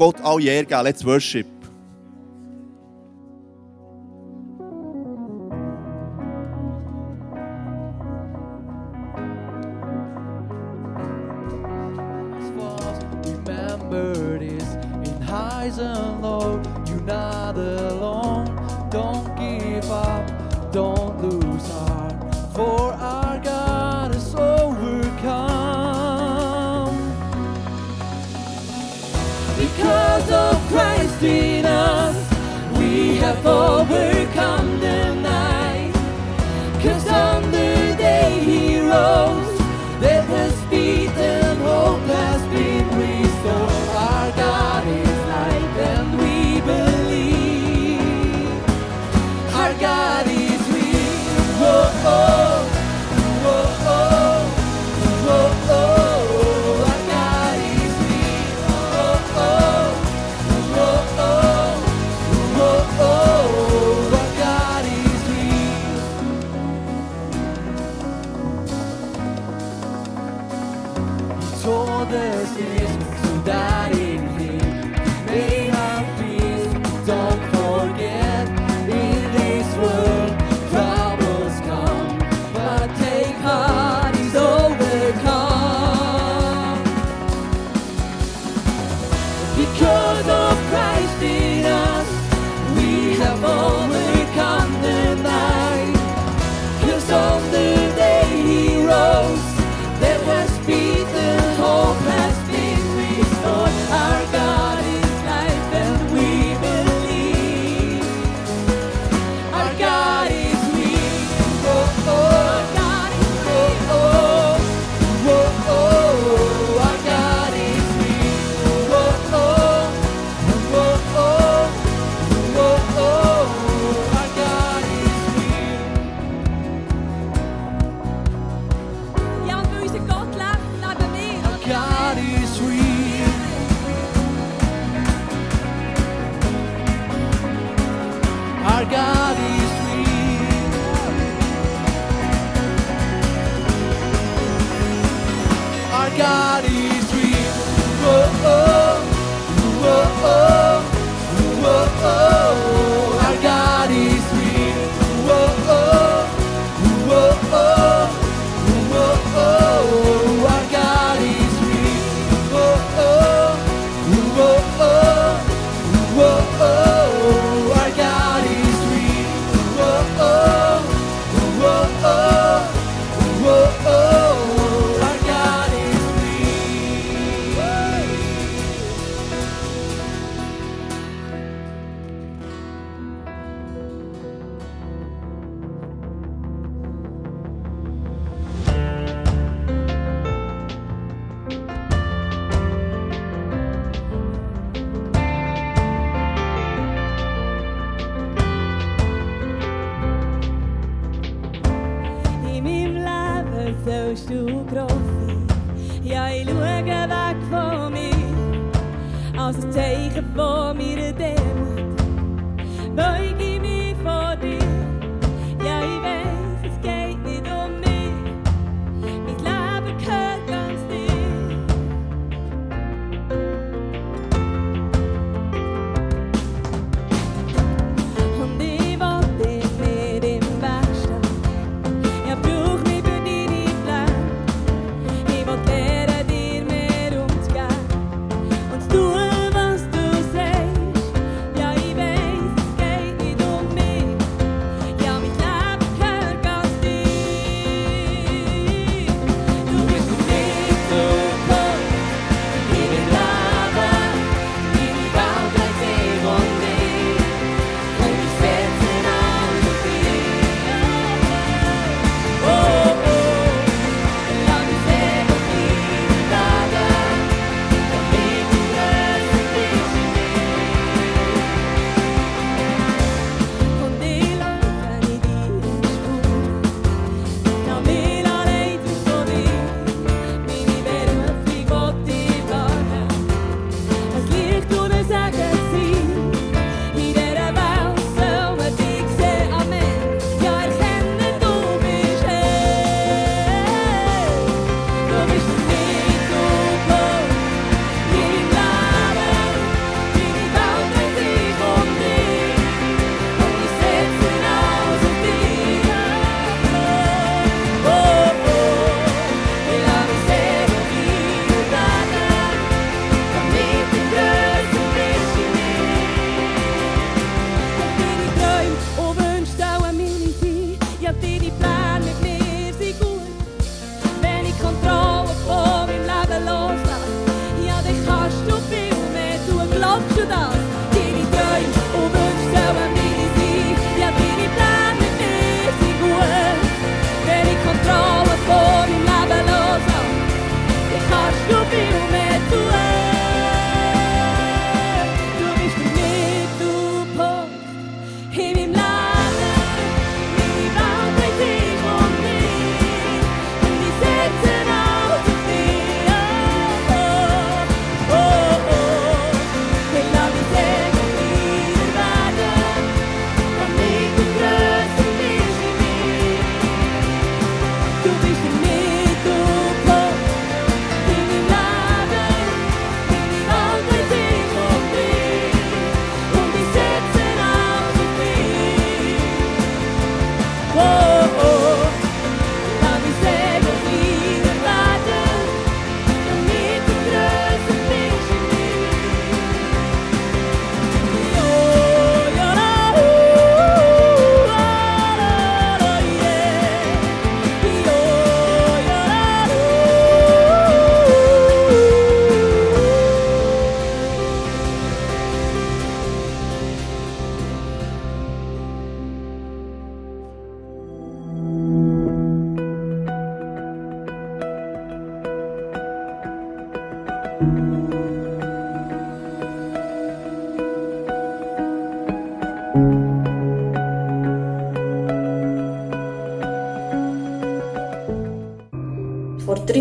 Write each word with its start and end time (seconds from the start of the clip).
Gott 0.00 0.18
alle 0.22 0.50
Ehre 0.50 0.64
geben. 0.64 0.82
Let's 0.82 1.04
worship. 1.04 1.59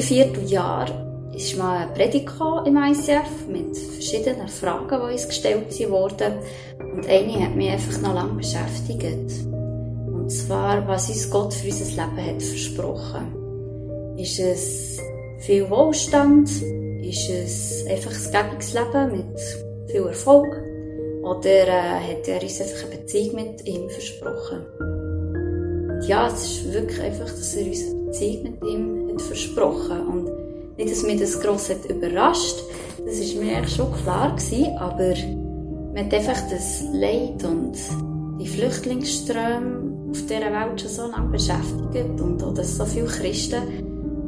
Vierteljahren 0.09 1.35
ist 1.35 1.55
mal 1.55 1.83
eine 1.83 1.91
Predigt 1.93 2.31
im 2.65 2.77
ICF 2.77 3.47
mit 3.47 3.77
verschiedenen 3.77 4.47
Fragen, 4.47 4.89
die 4.89 5.13
uns 5.13 5.27
gestellt 5.27 5.79
wurden. 5.87 6.33
Und 6.79 7.07
eine 7.07 7.45
hat 7.45 7.55
mich 7.55 7.69
einfach 7.69 8.01
noch 8.01 8.15
lange 8.15 8.33
beschäftigt. 8.33 9.45
Und 9.51 10.31
zwar, 10.31 10.87
was 10.87 11.09
uns 11.09 11.29
Gott 11.29 11.53
für 11.53 11.67
unser 11.67 11.85
Leben 11.85 12.25
hat 12.25 12.41
versprochen. 12.41 14.15
Ist 14.17 14.39
es 14.39 14.97
viel 15.41 15.69
Wohlstand? 15.69 16.49
Ist 17.03 17.29
es 17.29 17.85
einfach 17.87 18.11
ein 18.11 18.31
gäbiges 18.31 18.73
Leben 18.73 19.11
mit 19.11 19.39
viel 19.91 20.07
Erfolg? 20.07 20.59
Oder 21.21 21.67
äh, 21.67 22.15
hat 22.15 22.27
er 22.27 22.41
uns 22.41 22.59
einfach 22.59 22.87
eine 22.87 22.95
Beziehung 22.95 23.35
mit 23.35 23.63
ihm 23.67 23.87
versprochen? 23.91 24.65
Und 25.91 26.07
ja, 26.07 26.29
es 26.29 26.45
ist 26.45 26.73
wirklich 26.73 26.99
einfach, 26.99 27.29
dass 27.29 27.55
er 27.55 27.67
uns 27.67 27.83
eine 27.83 28.05
Beziehung 28.05 28.43
mit 28.43 28.63
ihm 28.63 28.98
hat 29.19 29.27
versprochen 29.27 30.07
Und 30.07 30.77
nicht, 30.77 30.91
dass 30.91 31.03
mich 31.03 31.19
das 31.19 31.39
gross 31.39 31.69
hat 31.69 31.85
überrascht, 31.89 32.63
das 33.05 33.19
war 33.19 33.43
mir 33.43 33.57
eigentlich 33.57 33.75
schon 33.75 33.93
klar 34.03 34.35
gewesen, 34.35 34.77
aber 34.77 35.13
man 35.93 36.05
hat 36.05 36.13
einfach 36.13 36.41
das 36.49 36.83
Leid 36.93 37.43
und 37.43 37.73
die 38.39 38.47
Flüchtlingsströme 38.47 40.09
auf 40.11 40.21
dieser 40.23 40.51
Welt 40.51 40.81
schon 40.81 40.89
so 40.89 41.07
lange 41.07 41.29
beschäftigt 41.29 42.21
und 42.21 42.43
auch, 42.43 42.53
dass 42.53 42.77
so 42.77 42.85
viele 42.85 43.05
Christen 43.05 43.61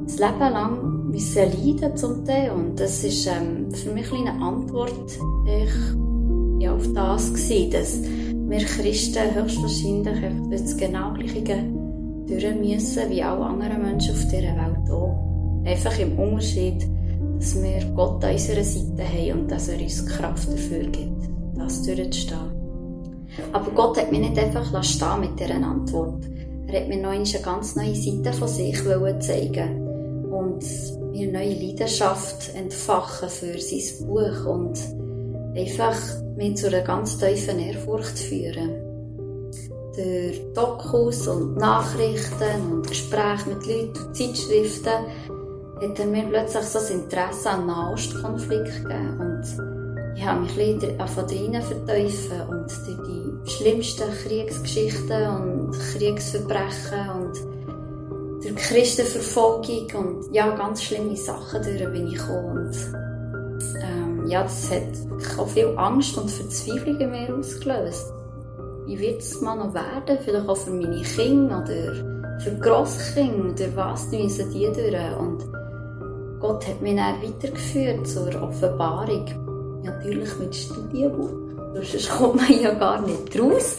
das 0.05 0.19
Leben 0.19 0.39
lang 0.39 1.09
müssen 1.09 1.43
leiden 1.43 1.95
zum 1.95 2.25
Teil. 2.25 2.51
Und 2.51 2.79
das 2.79 3.03
ist 3.03 3.27
ähm, 3.27 3.71
für 3.71 3.91
mich 3.91 4.11
eine 4.11 4.31
Antwort 4.41 5.09
ich, 5.45 6.63
ja, 6.63 6.73
auf 6.73 6.91
das 6.93 7.33
gewesen, 7.33 7.71
dass 7.71 8.01
wir 8.03 8.65
Christen 8.65 9.35
höchstwahrscheinlich 9.35 10.19
das 10.49 10.77
genau 10.77 11.13
gleiche 11.13 11.80
durch 12.39 12.55
müssen, 12.55 13.09
wie 13.09 13.23
alle 13.23 13.45
anderen 13.45 13.81
Menschen 13.81 14.15
auf 14.15 14.23
dieser 14.25 14.55
Welt 14.55 14.89
auch. 14.89 15.63
Einfach 15.65 15.97
im 15.99 16.17
Unterschied, 16.17 16.87
dass 17.37 17.61
wir 17.61 17.85
Gott 17.95 18.23
an 18.23 18.33
unserer 18.33 18.63
Seite 18.63 19.03
haben 19.03 19.41
und 19.41 19.51
dass 19.51 19.67
er 19.67 19.79
uns 19.79 20.05
Kraft 20.05 20.47
dafür 20.51 20.83
gibt, 20.85 21.29
das 21.55 21.83
durchzustehen. 21.83 22.61
Aber 23.51 23.71
Gott 23.71 23.97
hat 23.97 24.11
mich 24.11 24.21
nicht 24.21 24.37
einfach 24.37 24.83
stehen 24.83 25.19
mit 25.21 25.39
dieser 25.39 25.55
Antwort. 25.55 26.25
Er 26.67 26.81
hat 26.81 26.89
mir 26.89 27.01
noch 27.01 27.09
eine 27.09 27.25
ganz 27.43 27.75
neue 27.75 27.95
Seite 27.95 28.33
von 28.33 28.47
sich 28.47 28.77
zeigen 29.19 29.87
und 30.31 30.63
mir 31.11 31.31
neue 31.31 31.53
Leidenschaft 31.53 32.55
entfachen 32.55 33.29
für 33.29 33.59
sein 33.59 34.07
Buch 34.07 34.45
und 34.45 34.79
einfach 35.55 35.97
mich 36.35 36.55
zu 36.57 36.67
einer 36.67 36.81
ganz 36.81 37.17
tiefen 37.17 37.59
Ehrfurcht 37.59 38.17
führen. 38.17 38.80
Durch 39.95 40.41
Dokus 40.53 41.27
und 41.27 41.57
Nachrichten 41.57 42.71
und 42.71 42.87
Gespräche 42.87 43.49
mit 43.49 43.65
Leuten 43.65 44.05
und 44.05 44.15
Zeitschriften 44.15 45.05
hat 45.81 45.99
er 45.99 46.05
mir 46.05 46.23
plötzlich 46.29 46.63
so 46.63 46.79
ein 46.79 47.01
Interesse 47.01 47.49
an 47.49 47.67
Nahostkonflikt 47.67 48.83
gegeben 48.83 49.19
und 49.19 49.71
ich 50.15 50.25
habe 50.25 50.41
mich 50.41 50.57
ein 50.57 51.07
von 51.07 51.27
drinnen 51.27 51.61
vertiefen 51.61 52.41
und 52.49 52.67
durch 52.85 53.07
die 53.07 53.51
schlimmsten 53.51 54.11
Kriegsgeschichten 54.23 55.27
und 55.27 55.71
Kriegsverbrechen 55.71 57.09
und 57.09 58.43
durch 58.43 58.55
Christenverfolgung 58.55 59.87
und 59.95 60.33
ja, 60.33 60.55
ganz 60.55 60.83
schlimme 60.83 61.17
Sachen 61.17 61.63
durch 61.63 61.91
bin 61.91 62.07
ich 62.07 62.17
gekommen 62.17 62.67
und 62.67 62.77
ähm, 63.81 64.27
ja, 64.27 64.43
das 64.43 64.71
hat 64.71 65.37
auch 65.37 65.47
viel 65.47 65.73
Angst 65.75 66.17
und 66.17 66.29
Verzweiflung 66.29 66.99
in 66.99 67.11
mir 67.11 67.35
ausgelöst. 67.35 68.13
Wie 68.85 68.99
wird 68.99 69.21
es 69.21 69.39
mal 69.41 69.55
noch 69.55 69.73
werden? 69.73 70.17
Vielleicht 70.23 70.49
auch 70.49 70.57
für 70.57 70.71
meine 70.71 71.01
Kinder 71.01 71.63
oder 71.63 72.39
für 72.39 72.51
Grosskinder 72.59 73.53
oder 73.53 73.75
was 73.75 74.11
müssen 74.11 74.51
die 74.51 74.65
durch? 74.65 75.17
Und 75.17 75.45
Gott 76.39 76.67
hat 76.67 76.81
mich 76.81 76.95
dann 76.95 77.21
weitergeführt 77.21 78.07
zur 78.07 78.41
Offenbarung. 78.41 79.25
Natürlich 79.83 80.39
mit 80.39 80.55
Studienbuch. 80.55 81.29
Sonst 81.73 82.09
kommt 82.09 82.35
man 82.35 82.61
ja 82.61 82.73
gar 82.73 83.01
nicht 83.01 83.39
raus. 83.39 83.77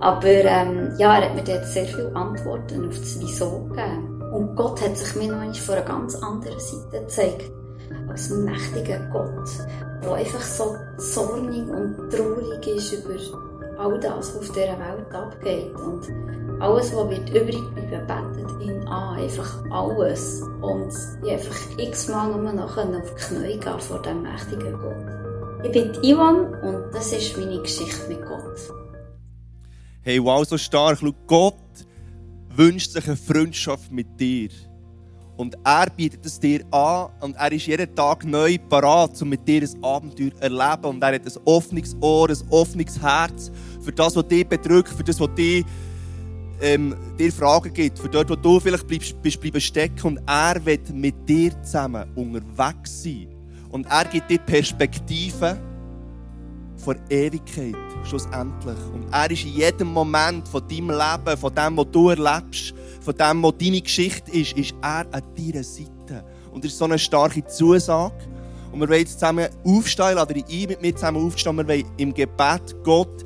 Aber 0.00 0.28
ähm, 0.28 0.94
ja, 0.98 1.18
er 1.18 1.28
hat 1.28 1.34
mir 1.34 1.42
dort 1.42 1.66
sehr 1.66 1.86
viele 1.86 2.14
Antworten 2.14 2.88
auf 2.88 2.98
das 2.98 3.18
Wieso 3.20 3.64
gegeben. 3.68 4.22
Und 4.32 4.54
Gott 4.54 4.80
hat 4.80 4.96
sich 4.96 5.16
mir 5.16 5.32
noch 5.32 5.56
von 5.56 5.74
einer 5.74 5.84
ganz 5.84 6.14
anderen 6.16 6.60
Seite 6.60 7.00
gezeigt. 7.00 7.50
Als 8.08 8.30
mächtiger 8.30 9.00
Gott, 9.12 9.48
der 10.02 10.12
einfach 10.12 10.40
so 10.40 10.76
zornig 10.98 11.68
und 11.68 12.10
traurig 12.10 12.66
ist 12.66 12.92
über 12.92 13.14
all 13.78 13.98
das, 14.00 14.34
was 14.34 14.36
auf 14.36 14.48
dieser 14.48 14.78
Welt 14.78 15.14
abgeht. 15.14 15.74
Und 15.76 16.08
alles, 16.60 16.94
was 16.94 17.10
wird 17.10 17.30
übrig 17.30 17.62
bleiben, 17.74 18.06
betet 18.06 18.62
ihn 18.62 18.82
an. 18.88 19.18
Einfach 19.18 19.64
alles. 19.70 20.42
Und 20.60 20.92
ich 21.24 21.32
einfach 21.32 21.78
x-mal 21.78 22.30
nur 22.30 22.52
noch 22.52 22.76
auf 22.76 23.14
die 23.14 23.14
Knie 23.14 23.58
gehen 23.58 23.80
vor 23.80 24.02
diesem 24.02 24.22
mächtigen 24.22 24.72
Gott. 24.78 25.64
Ich 25.64 25.72
bin 25.72 25.92
Ivan 26.02 26.54
und 26.62 26.92
das 26.92 27.12
ist 27.12 27.36
meine 27.36 27.60
Geschichte 27.60 28.08
mit 28.08 28.22
Gott. 28.22 28.58
Hey, 30.02 30.22
wow, 30.22 30.44
so 30.44 30.56
stark. 30.58 30.98
Schau, 31.00 31.12
Gott 31.26 31.54
wünscht 32.54 32.92
sich 32.92 33.06
eine 33.06 33.16
Freundschaft 33.16 33.92
mit 33.92 34.18
dir. 34.18 34.50
Und 35.38 35.56
er 35.62 35.86
bietet 35.88 36.26
es 36.26 36.40
dir 36.40 36.64
an 36.72 37.10
und 37.20 37.36
er 37.36 37.52
ist 37.52 37.64
jeden 37.64 37.94
Tag 37.94 38.24
neu 38.24 38.58
parat, 38.68 39.22
um 39.22 39.28
mit 39.28 39.46
dir 39.46 39.62
ein 39.62 39.84
Abenteuer 39.84 40.34
zu 40.34 40.42
erleben. 40.42 40.84
Und 40.84 41.00
er 41.00 41.14
hat 41.14 41.26
ein 41.26 41.42
offenes 41.44 41.96
Ohr, 42.00 42.28
ein 42.28 42.36
offenes 42.50 43.00
Herz 43.00 43.52
für 43.80 43.92
das, 43.92 44.16
was 44.16 44.26
dich 44.26 44.44
bedrückt, 44.44 44.88
für 44.88 45.04
das, 45.04 45.20
was 45.20 45.32
dich, 45.36 45.64
ähm, 46.60 46.96
dir 47.16 47.32
Fragen 47.32 47.72
gibt, 47.72 48.00
für 48.00 48.08
dort, 48.08 48.28
wo 48.28 48.34
du 48.34 48.58
vielleicht 48.58 48.88
bleibst, 48.88 49.22
bist 49.22 49.40
bleiben 49.40 49.60
stecken. 49.60 50.06
Und 50.08 50.20
er 50.26 50.66
wird 50.66 50.90
mit 50.90 51.14
dir 51.28 51.52
zusammen 51.62 52.10
unterwegs 52.16 53.04
sein. 53.04 53.28
Und 53.70 53.86
er 53.86 54.06
gibt 54.06 54.28
dir 54.28 54.40
Perspektiven 54.40 55.56
vor 56.78 56.96
Ewigkeit, 57.08 57.76
schlussendlich. 58.02 58.78
Und 58.92 59.06
er 59.12 59.30
ist 59.30 59.44
in 59.44 59.52
jedem 59.52 59.92
Moment 59.92 60.48
von 60.48 60.66
deinem 60.66 60.90
Leben, 60.90 61.38
von 61.38 61.54
dem, 61.54 61.76
was 61.76 61.86
du 61.92 62.08
erlebst, 62.08 62.74
von 63.08 63.16
dem, 63.16 63.42
was 63.42 63.54
deine 63.58 63.80
Geschichte 63.80 64.30
ist, 64.32 64.52
ist 64.58 64.74
er 64.82 65.06
an 65.10 65.22
deiner 65.34 65.64
Seite. 65.64 66.24
Und 66.52 66.62
das 66.62 66.72
ist 66.72 66.78
so 66.78 66.84
eine 66.84 66.98
starke 66.98 67.44
Zusage. 67.46 68.14
Und 68.70 68.80
wir 68.80 68.88
wollen 68.88 69.00
jetzt 69.00 69.14
zusammen 69.14 69.48
aufstehen, 69.64 70.08
ich 70.10 70.14
lade 70.14 70.34
dich 70.34 70.44
ein, 70.44 70.68
mit 70.68 70.82
mir 70.82 70.94
zusammen 70.94 71.24
aufzustehen. 71.24 71.56
Wir 71.56 71.68
wollen 71.68 71.84
im 71.96 72.12
Gebet 72.12 72.76
Gott 72.84 73.24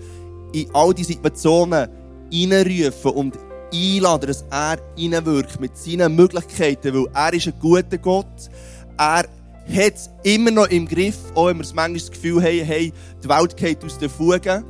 in 0.52 0.72
all 0.72 0.94
die 0.94 1.02
Situationen 1.02 1.88
hineinrufen 2.30 3.10
und 3.10 3.36
einladen, 3.74 4.28
dass 4.28 4.44
er 4.50 4.78
hineinwirkt 4.96 5.58
mit 5.58 5.76
seinen 5.76 6.14
Möglichkeiten, 6.14 6.94
weil 6.94 7.06
er 7.12 7.32
ist 7.32 7.48
ein 7.48 7.54
guter 7.58 7.98
Gott. 7.98 8.50
Er 8.98 9.24
hat 9.24 9.28
es 9.66 10.10
immer 10.22 10.52
noch 10.52 10.68
im 10.68 10.86
Griff, 10.86 11.18
auch 11.34 11.48
wenn 11.48 11.58
wir 11.58 11.66
manchmal 11.74 11.94
das 11.94 12.10
Gefühl 12.10 12.40
haben, 12.40 12.64
hey, 12.64 12.92
die 13.24 13.28
Welt 13.28 13.56
geht 13.56 13.84
aus 13.84 13.98
den 13.98 14.10
Fugen. 14.10 14.64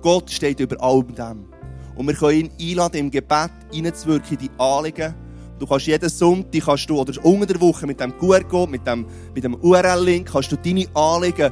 Gott 0.00 0.30
steht 0.30 0.60
über 0.60 0.80
allem 0.80 1.12
dem. 1.12 1.57
Und 1.98 2.06
wir 2.06 2.14
können 2.14 2.48
ihn 2.58 2.70
einladen, 2.70 2.96
im 2.96 3.10
Gebet 3.10 3.50
hineinzuwirken 3.72 4.38
in 4.38 4.38
die 4.38 4.50
Anliegen. 4.56 5.12
Du 5.58 5.66
kannst 5.66 5.88
jeden 5.88 6.08
Sonntag, 6.08 6.62
kannst 6.64 6.88
du, 6.88 7.00
oder 7.00 7.12
unter 7.24 7.46
der 7.46 7.60
Woche 7.60 7.88
mit 7.88 7.98
dem 7.98 8.16
QR-Code, 8.16 8.70
mit 8.70 8.86
dem, 8.86 9.04
mit 9.34 9.42
dem 9.42 9.56
URL-Link, 9.56 10.30
kannst 10.30 10.52
du 10.52 10.56
deine 10.56 10.86
Anliegen 10.94 11.50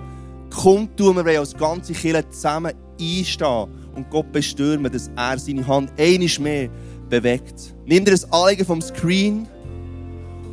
kundtun. 0.55 1.17
Wir 1.17 1.25
wollen 1.25 1.39
als 1.39 1.57
ganze 1.57 1.93
Kirche 1.93 2.31
zusammen 2.31 2.73
einstehen 3.01 3.67
und 3.97 4.09
Gott 4.09 4.31
bestürmen, 4.31 4.93
dass 4.93 5.11
er 5.17 5.37
seine 5.37 5.67
Hand 5.67 5.91
einiges 5.99 6.39
mehr 6.39 6.69
bewegt. 7.09 7.75
Nimm 7.85 8.05
dir 8.05 8.13
das 8.13 8.33
Anliegen 8.33 8.65
vom 8.65 8.81
Screen 8.81 9.49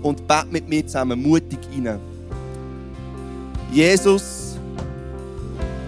und 0.02 0.28
bet 0.28 0.52
mit 0.52 0.68
mir 0.68 0.88
zusammen 0.88 1.22
mutig 1.22 1.60
rein. 1.72 2.00
Jesus, 3.72 4.58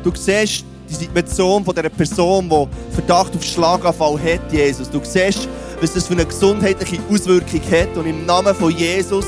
du 0.03 0.11
siehst 0.13 0.63
die 0.97 1.05
Situation 1.05 1.63
von 1.63 1.75
dieser 1.75 1.89
Person, 1.89 2.49
die 2.49 2.93
Verdacht 2.93 3.35
auf 3.35 3.43
Schlaganfall 3.43 4.19
hat, 4.19 4.51
Jesus. 4.51 4.89
Du 4.89 4.99
siehst, 5.03 5.47
was 5.81 5.93
das 5.93 6.07
für 6.07 6.13
eine 6.13 6.25
gesundheitliche 6.25 7.01
Auswirkung 7.09 7.61
hat. 7.71 7.97
Und 7.97 8.07
im 8.07 8.25
Namen 8.25 8.55
von 8.55 8.75
Jesus, 8.75 9.25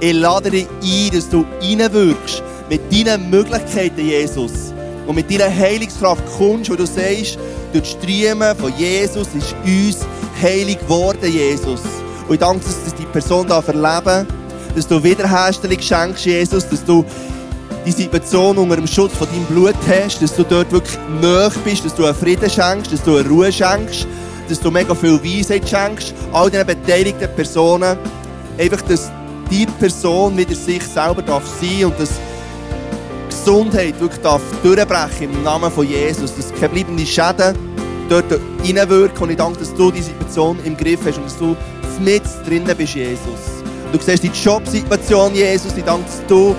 ich 0.00 0.12
lade 0.12 0.50
dich 0.50 0.66
ein, 0.82 1.10
dass 1.12 1.28
du 1.28 1.44
reinwirkst 1.60 2.42
mit 2.68 2.80
deinen 2.92 3.30
Möglichkeiten, 3.30 4.00
Jesus. 4.06 4.72
Und 5.06 5.16
mit 5.16 5.30
deiner 5.30 5.54
Heilungskraft 5.54 6.22
kommst, 6.38 6.70
wo 6.70 6.76
du 6.76 6.86
sagst, 6.86 7.38
durch 7.72 7.84
die 7.84 7.90
Striemen 7.90 8.56
von 8.56 8.72
Jesus 8.76 9.28
ist 9.36 9.54
uns 9.64 10.06
heilig 10.40 10.78
geworden, 10.78 11.32
Jesus. 11.32 11.80
Und 12.28 12.34
ich 12.34 12.40
danke, 12.40 12.64
dir, 12.64 12.74
dass 12.84 12.94
die 12.94 13.06
Person 13.06 13.46
da 13.46 13.60
erleben 13.60 14.26
dass 14.74 14.86
du 14.86 15.02
Wiederherstellung 15.02 15.80
schenkst, 15.80 16.24
Jesus, 16.24 16.68
dass 16.68 16.84
du 16.84 17.04
die 17.84 17.92
Situation 17.92 18.58
unter 18.58 18.76
dem 18.76 18.86
Schutz 18.86 19.12
von 19.14 19.26
deinem 19.28 19.44
Blut 19.46 19.74
hast, 19.88 20.20
dass 20.22 20.34
du 20.34 20.44
dort 20.44 20.70
wirklich 20.70 20.98
nahe 21.20 21.50
bist, 21.64 21.84
dass 21.84 21.94
du 21.94 22.04
einen 22.04 22.14
Frieden 22.14 22.50
schenkst, 22.50 22.92
dass 22.92 23.02
du 23.02 23.16
eine 23.16 23.28
Ruhe 23.28 23.52
schenkst, 23.52 24.06
dass 24.48 24.60
du 24.60 24.70
mega 24.70 24.94
viel 24.94 25.22
Weisheit 25.22 25.68
schenkst, 25.68 26.14
all 26.32 26.50
diesen 26.50 26.66
beteiligten 26.66 27.28
Personen. 27.34 27.96
Einfach, 28.58 28.82
dass 28.82 29.10
die 29.50 29.66
Person 29.66 30.36
wieder 30.36 30.54
sich 30.54 30.82
selber 30.82 31.22
darf 31.22 31.44
sein 31.60 31.86
und 31.86 31.98
dass 31.98 32.10
Gesundheit 33.28 33.98
wirklich 34.00 34.20
darf 34.20 34.42
durchbrechen 34.62 35.32
im 35.32 35.42
Namen 35.42 35.70
von 35.70 35.88
Jesus, 35.88 36.34
dass 36.36 36.52
keine 36.54 36.68
bleibenden 36.68 37.06
Schäden 37.06 37.56
dort 38.08 38.26
reinwirken 38.62 39.22
und 39.22 39.30
ich 39.30 39.36
danke, 39.36 39.58
dass 39.60 39.74
du 39.74 39.90
die 39.90 40.02
Situation 40.02 40.58
im 40.64 40.76
Griff 40.76 41.00
hast 41.06 41.16
und 41.16 41.24
dass 41.24 41.38
du 41.38 41.56
mit 42.00 42.22
drinnen 42.46 42.76
bist, 42.76 42.94
Jesus. 42.94 43.62
Du 43.92 43.98
siehst 43.98 44.22
die 44.22 44.28
Jobsituation, 44.28 45.34
Jesus, 45.34 45.76
ich 45.76 45.84
danke, 45.84 46.04
dass 46.04 46.26
du 46.26 46.54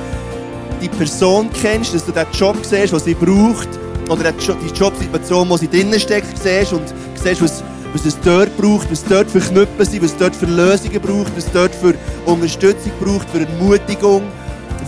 die 0.82 0.90
Person 0.90 1.50
kennst, 1.54 1.94
dass 1.94 2.06
du 2.06 2.12
den 2.12 2.26
Job 2.34 2.58
siehst, 2.64 2.92
den 2.94 3.00
sie 3.00 3.14
braucht, 3.14 3.70
oder 4.10 4.32
die 4.32 4.74
Jobsituation, 4.74 5.50
wo 5.50 5.58
sie 5.58 5.70
drinnen 5.70 6.00
steckt, 6.00 6.38
siehst 6.38 6.74
und 6.74 6.84
siehst, 7.16 7.42
was, 7.42 7.64
was 7.94 8.06
es 8.06 8.20
dort 8.22 8.56
braucht, 8.58 8.92
was 8.92 9.04
dort 9.04 9.30
für 9.30 9.40
Knüppel 9.40 9.86
sind, 9.86 10.04
was 10.04 10.18
dort 10.18 10.36
für 10.36 10.48
Lösungen 10.48 11.00
braucht, 11.00 11.36
was 11.36 11.50
dort 11.52 11.74
für 11.74 11.94
Unterstützung 12.26 12.92
braucht, 13.00 13.30
für 13.30 13.40
Ermutigung, 13.40 14.24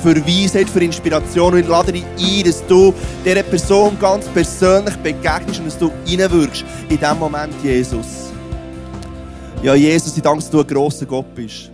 für 0.01 0.15
Weisheit, 0.25 0.69
für 0.69 0.83
Inspiration. 0.83 1.53
Und 1.53 1.59
ich 1.59 1.67
lade 1.67 1.93
dich 1.93 2.03
ein, 2.03 2.43
dass 2.43 2.65
du 2.67 2.93
dieser 3.23 3.43
Person 3.43 3.97
ganz 3.99 4.25
persönlich 4.27 4.95
begegnest 4.97 5.59
und 5.59 5.67
dass 5.67 5.77
du 5.77 5.89
reinwirkst 6.05 6.65
in 6.89 6.97
diesem 6.97 7.19
Moment, 7.19 7.53
Jesus. 7.63 8.31
Ja, 9.61 9.75
Jesus, 9.75 10.17
ich 10.17 10.23
danke, 10.23 10.39
dass 10.39 10.49
du 10.49 10.59
ein 10.59 10.67
grosser 10.67 11.05
Gott 11.05 11.33
bist. 11.33 11.71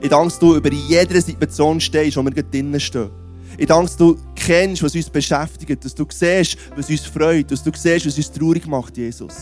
Ich 0.00 0.10
danke, 0.10 0.26
dass 0.26 0.38
du 0.38 0.56
über 0.56 0.70
jede 0.70 1.18
Situation 1.18 1.80
stehst, 1.80 2.18
wo 2.18 2.22
wir 2.22 2.42
drinnen 2.42 2.78
stehen. 2.78 3.23
Ich 3.56 3.66
danke, 3.66 3.84
dass 3.84 3.96
du 3.96 4.16
kennst, 4.34 4.82
was 4.82 4.94
uns 4.94 5.08
beschäftigt, 5.08 5.84
dass 5.84 5.94
du 5.94 6.04
siehst, 6.10 6.56
was 6.74 6.90
uns 6.90 7.06
freut, 7.06 7.50
dass 7.50 7.62
du 7.62 7.70
siehst, 7.72 8.06
was 8.06 8.16
uns 8.16 8.32
traurig 8.32 8.66
macht, 8.66 8.96
Jesus. 8.96 9.34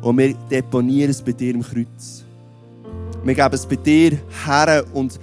Und 0.00 0.18
wir 0.18 0.34
deponieren 0.50 1.10
es 1.10 1.20
bei 1.20 1.32
dir 1.32 1.54
im 1.54 1.62
Kreuz. 1.62 2.24
Wir 3.22 3.34
geben 3.34 3.54
es 3.54 3.66
bei 3.66 3.76
dir 3.76 4.18
her 4.44 4.84
und 4.92 5.18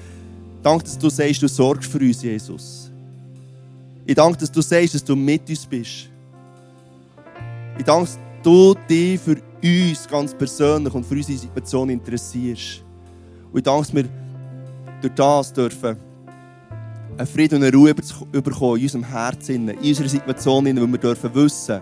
danke, 0.61 0.83
dass 0.83 0.97
du 0.97 1.09
sagst, 1.09 1.41
du 1.41 1.47
sorgst 1.47 1.91
für 1.91 1.99
uns, 1.99 2.21
Jesus. 2.21 2.91
Ich 4.05 4.15
danke, 4.15 4.39
dass 4.39 4.51
du 4.51 4.61
sagst, 4.61 4.95
dass 4.95 5.03
du 5.03 5.15
mit 5.15 5.49
uns 5.49 5.65
bist. 5.65 6.09
Ich 7.77 7.83
danke, 7.83 8.05
dass 8.05 8.19
du 8.43 8.75
dich 8.89 9.19
für 9.19 9.37
uns 9.63 10.07
ganz 10.07 10.33
persönlich 10.35 10.93
und 10.93 11.05
für 11.05 11.15
unsere 11.15 11.37
Situation 11.37 11.89
interessierst. 11.89 12.83
Und 13.51 13.59
ich 13.59 13.63
danke, 13.63 13.81
dass 13.81 13.95
wir 13.95 14.05
durch 15.01 15.13
das 15.15 15.53
dürfen 15.53 16.10
einen 17.17 17.27
Frieden 17.27 17.55
und 17.55 17.63
eine 17.63 17.75
Ruhe 17.75 17.93
bekommen 17.93 18.77
in 18.77 18.83
unserem 18.83 19.03
Herzen, 19.03 19.69
in 19.69 19.77
unserer 19.77 20.09
Situation, 20.09 20.65
wo 20.65 20.87
wir 20.87 20.97
dürfen 20.97 21.33
wissen, 21.35 21.81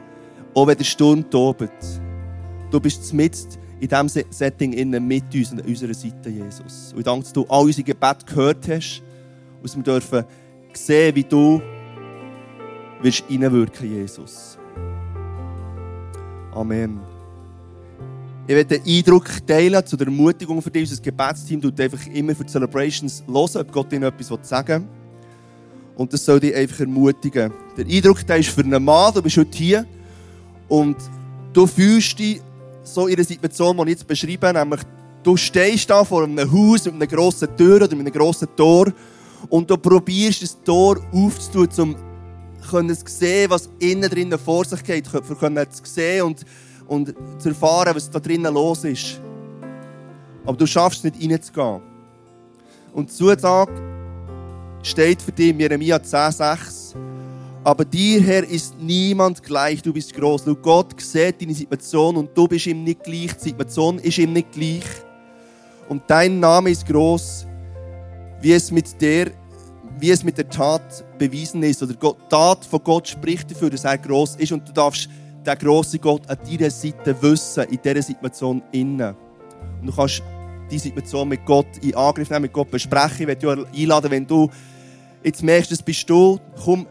auch 0.53 0.67
wenn 0.67 0.77
der 0.77 0.83
Sturm 0.83 1.29
tobt, 1.29 1.71
du 2.71 2.79
bist 2.79 3.13
mit 3.13 3.47
in 3.79 3.87
diesem 3.87 4.25
Setting 4.29 4.91
mit 5.07 5.33
uns 5.33 5.51
an 5.51 5.61
unserer 5.61 5.93
Seite, 5.93 6.29
Jesus. 6.29 6.91
Und 6.91 6.99
ich 6.99 7.05
danke, 7.05 7.23
dass 7.23 7.33
du 7.33 7.45
all 7.47 7.63
unsere 7.63 7.83
Gebete 7.83 8.25
gehört 8.25 8.67
hast 8.67 9.01
und 9.61 9.63
dass 9.63 9.75
wir 9.75 9.83
dürfen 9.83 10.25
sehen, 10.73 11.15
wie 11.15 11.23
du 11.23 11.61
wirst 13.01 13.23
reinwirken, 13.29 13.89
Jesus. 13.89 14.57
Amen. 16.53 16.99
Ich 18.47 18.55
werde 18.55 18.79
den 18.79 18.97
Eindruck 18.97 19.29
teilen 19.45 19.85
zu 19.85 19.95
der 19.95 20.07
Ermutigung 20.07 20.61
für 20.61 20.71
dich. 20.71 20.89
Unser 20.89 21.01
Gebetsteam 21.01 21.61
tut 21.61 21.79
einfach 21.79 22.05
immer 22.07 22.33
für 22.33 22.43
die 22.43 22.51
Celebrations 22.51 23.23
hören, 23.27 23.61
ob 23.61 23.71
Gott 23.71 23.93
ihnen 23.93 24.03
etwas 24.03 24.49
sagen 24.49 24.83
will. 24.83 24.98
Und 25.99 26.13
das 26.13 26.23
soll 26.23 26.39
dich 26.39 26.55
einfach 26.55 26.79
ermutigen. 26.79 27.51
Der 27.75 27.85
Eindruck 27.85 28.25
der 28.25 28.37
ist 28.37 28.51
für 28.51 28.61
einen 28.61 28.81
Mann, 28.81 29.13
du 29.13 29.21
bist 29.21 29.35
heute 29.35 29.57
hier 29.57 29.85
und 30.69 30.95
du 31.51 31.67
fühlst 31.67 32.17
dich 32.17 32.41
so 32.83 33.07
in 33.07 33.15
einer 33.15 33.25
Situation, 33.25 33.75
die 33.75 33.83
ich 33.83 33.89
jetzt 33.89 34.07
beschreibe, 34.07 34.53
nämlich 34.53 34.79
du 35.23 35.35
stehst 35.35 35.89
da 35.89 36.05
vor 36.05 36.23
einem 36.23 36.49
Haus 36.49 36.85
mit 36.85 36.93
einer 36.93 37.05
grossen 37.05 37.49
Tür 37.57 37.83
oder 37.83 37.93
mit 37.97 38.07
einem 38.07 38.13
grossen 38.13 38.47
Tor 38.55 38.93
und 39.49 39.69
du 39.69 39.75
probierst 39.75 40.41
das 40.41 40.57
Tor 40.63 41.01
aufzutun, 41.11 41.67
um 42.71 42.95
zu 42.95 43.03
sehen, 43.07 43.49
was 43.49 43.69
innen 43.79 44.09
drinnen 44.09 44.39
vor 44.39 44.63
sich 44.63 44.81
geht, 44.81 45.05
für 45.05 45.21
zu 45.21 45.81
sehen 45.83 46.23
und 46.23 46.45
und 46.87 47.13
zu 47.39 47.49
erfahren, 47.49 47.93
was 47.93 48.09
da 48.09 48.21
drinnen 48.21 48.53
los 48.53 48.85
ist. 48.85 49.19
Aber 50.45 50.55
du 50.55 50.65
schaffst 50.65 51.03
es 51.03 51.13
nicht 51.13 51.29
reinzugehen. 51.29 51.81
Und 52.93 53.09
die 53.09 53.13
Zusage 53.13 53.98
steht 54.81 55.21
für 55.21 55.31
dich 55.31 55.49
in 55.49 55.59
Jeremia 55.59 55.97
10,6. 55.97 56.95
Aber 57.63 57.83
dir, 57.83 58.21
Herr, 58.21 58.43
ist 58.43 58.79
niemand 58.79 59.43
gleich, 59.43 59.81
du 59.81 59.93
bist 59.93 60.13
groß. 60.13 60.45
Du 60.45 60.55
Gott 60.55 60.99
sieht 60.99 61.41
deine 61.41 61.53
Situation 61.53 62.15
und 62.15 62.35
du 62.35 62.47
bist 62.47 62.67
ihm 62.67 62.83
nicht 62.83 63.03
gleich. 63.03 63.33
Die 63.33 63.49
Situation 63.49 63.99
ist 63.99 64.17
ihm 64.17 64.33
nicht 64.33 64.51
gleich. 64.51 64.85
Und 65.89 66.03
dein 66.07 66.39
Name 66.39 66.69
ist 66.69 66.85
groß, 66.87 67.45
wie 68.41 68.53
es 68.53 68.71
mit 68.71 68.99
der, 69.01 69.31
wie 69.99 70.11
es 70.11 70.23
mit 70.23 70.37
der 70.37 70.47
Tat 70.47 71.03
bewiesen 71.17 71.61
ist. 71.63 71.83
Oder 71.83 71.93
die 71.93 72.29
Tat 72.29 72.63
von 72.63 72.83
Gott 72.83 73.07
spricht 73.07 73.51
dafür, 73.51 73.69
dass 73.69 73.83
er 73.83 73.97
groß 73.97 74.37
ist. 74.37 74.51
Und 74.51 74.67
du 74.67 74.71
darfst 74.71 75.09
der 75.45 75.55
große 75.55 75.99
Gott 75.99 76.29
an 76.29 76.37
deiner 76.49 76.71
Seite 76.71 77.15
wissen, 77.21 77.63
in 77.65 77.79
dieser 77.83 78.01
Situation 78.01 78.63
innen. 78.71 79.15
Und 79.81 79.87
du 79.87 79.93
kannst 79.93 80.23
die 80.69 80.79
Situation 80.79 81.27
mit 81.27 81.45
Gott 81.45 81.67
in 81.81 81.95
Angriff 81.95 82.29
nehmen, 82.29 82.43
mit 82.43 82.53
Gott 82.53 82.71
besprechen. 82.71 83.21
Ich 83.21 83.27
werde 83.27 83.65
dich 83.65 83.81
einladen, 83.81 84.11
wenn 84.11 84.27
du 84.27 84.49
jetzt 85.23 85.43
merkst, 85.43 85.71
das 85.71 85.81
bist 85.81 86.09
du, 86.09 86.39
komm 86.63 86.85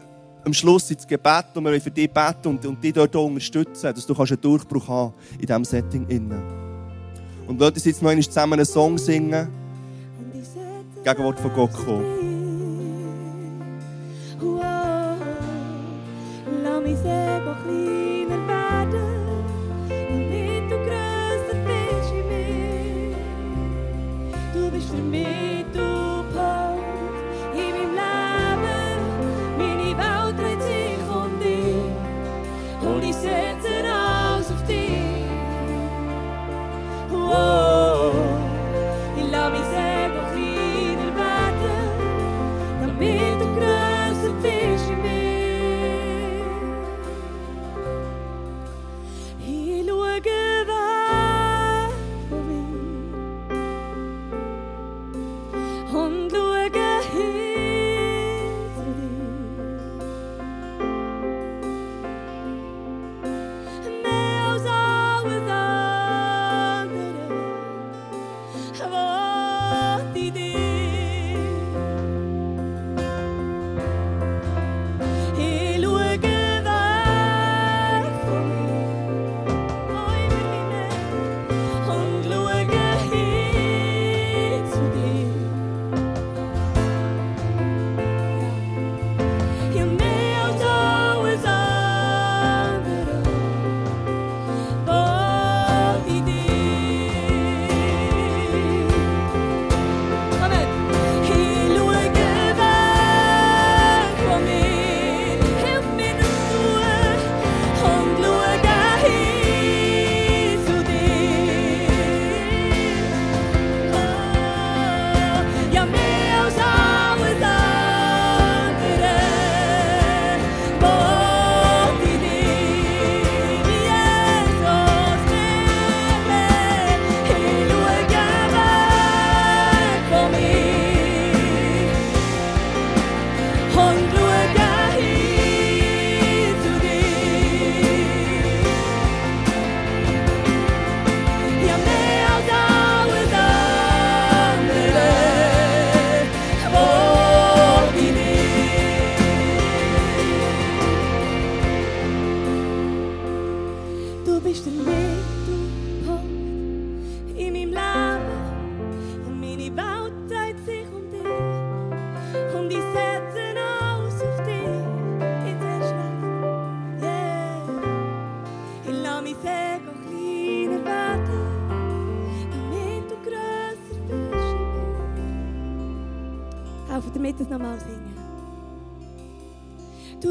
am 0.45 0.53
Schluss 0.53 0.89
ins 0.91 1.05
Gebet 1.05 1.45
und 1.55 1.63
wir 1.63 1.71
wollen 1.71 1.81
für 1.81 1.91
dich 1.91 2.09
beten 2.09 2.47
und, 2.47 2.65
und 2.65 2.83
dich 2.83 2.93
dort 2.93 3.15
unterstützen, 3.15 3.93
dass 3.93 4.05
du 4.05 4.15
einen 4.15 4.41
Durchbruch 4.41 4.87
haben 4.87 5.13
in 5.33 5.45
diesem 5.45 5.65
Setting 5.65 6.07
innen. 6.07 6.41
Und 7.47 7.59
lass 7.59 7.71
uns 7.71 7.85
jetzt 7.85 8.01
noch 8.01 8.09
einmal 8.09 8.23
zusammen 8.23 8.53
einen 8.53 8.65
Song 8.65 8.97
singen, 8.97 9.49
Gegenwort 11.03 11.39
von 11.39 11.53
Gott 11.53 11.73
kommen. 11.73 12.18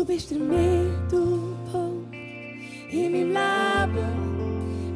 Bist 0.09 0.31
der 0.31 0.39
Mittelpunkt 0.39 2.15
in 2.91 3.13
meinem 3.13 3.29
Leben. 3.29 4.09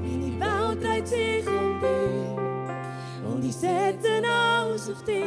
Meine 0.01 0.40
Welt 0.40 0.83
dreht 0.83 1.07
sich 1.07 1.46
um 1.46 1.81
dich 1.83 3.31
und 3.31 3.44
ich 3.44 3.55
setze 3.55 4.22
alles 4.27 4.88
auf 4.88 5.05
dich. 5.05 5.25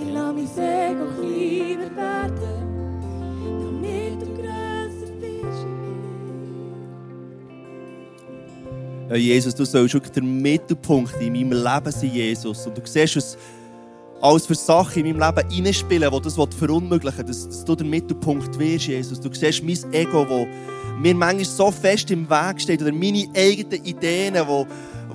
Ich 0.00 0.12
lasse 0.12 0.34
mein 0.34 0.48
Ego 0.58 1.06
kleiner 1.20 1.96
werden, 1.96 2.64
Jesus, 9.16 9.54
du 9.54 9.64
sollst 9.64 9.94
wirklich 9.94 10.12
der 10.12 10.24
Mittelpunkt 10.24 11.14
in 11.20 11.32
meinem 11.32 11.52
Leben 11.52 11.92
sein, 11.92 12.10
Jesus. 12.10 12.66
Und 12.66 12.76
du 12.76 12.82
siehst, 12.84 13.14
was 13.14 13.38
alles 14.24 14.46
für 14.46 14.54
Sachen 14.54 15.04
in 15.04 15.16
meinem 15.16 15.36
Leben 15.36 15.50
hineinspielen, 15.50 16.10
die 16.10 16.20
das 16.22 16.34
verunmöglichen 16.34 17.18
will, 17.18 17.26
dass, 17.26 17.46
dass 17.46 17.64
du 17.64 17.76
der 17.76 17.86
Mittelpunkt 17.86 18.58
wirst, 18.58 18.86
Jesus. 18.86 19.20
Du 19.20 19.32
siehst 19.32 19.62
mein 19.62 19.92
Ego, 19.92 20.24
das 20.24 20.46
mir 20.98 21.14
manchmal 21.14 21.44
so 21.44 21.70
fest 21.70 22.10
im 22.10 22.28
Weg 22.30 22.60
steht, 22.60 22.80
oder 22.80 22.92
meine 22.92 23.28
eigenen 23.36 23.84
Ideen, 23.84 24.34
die 24.34 24.66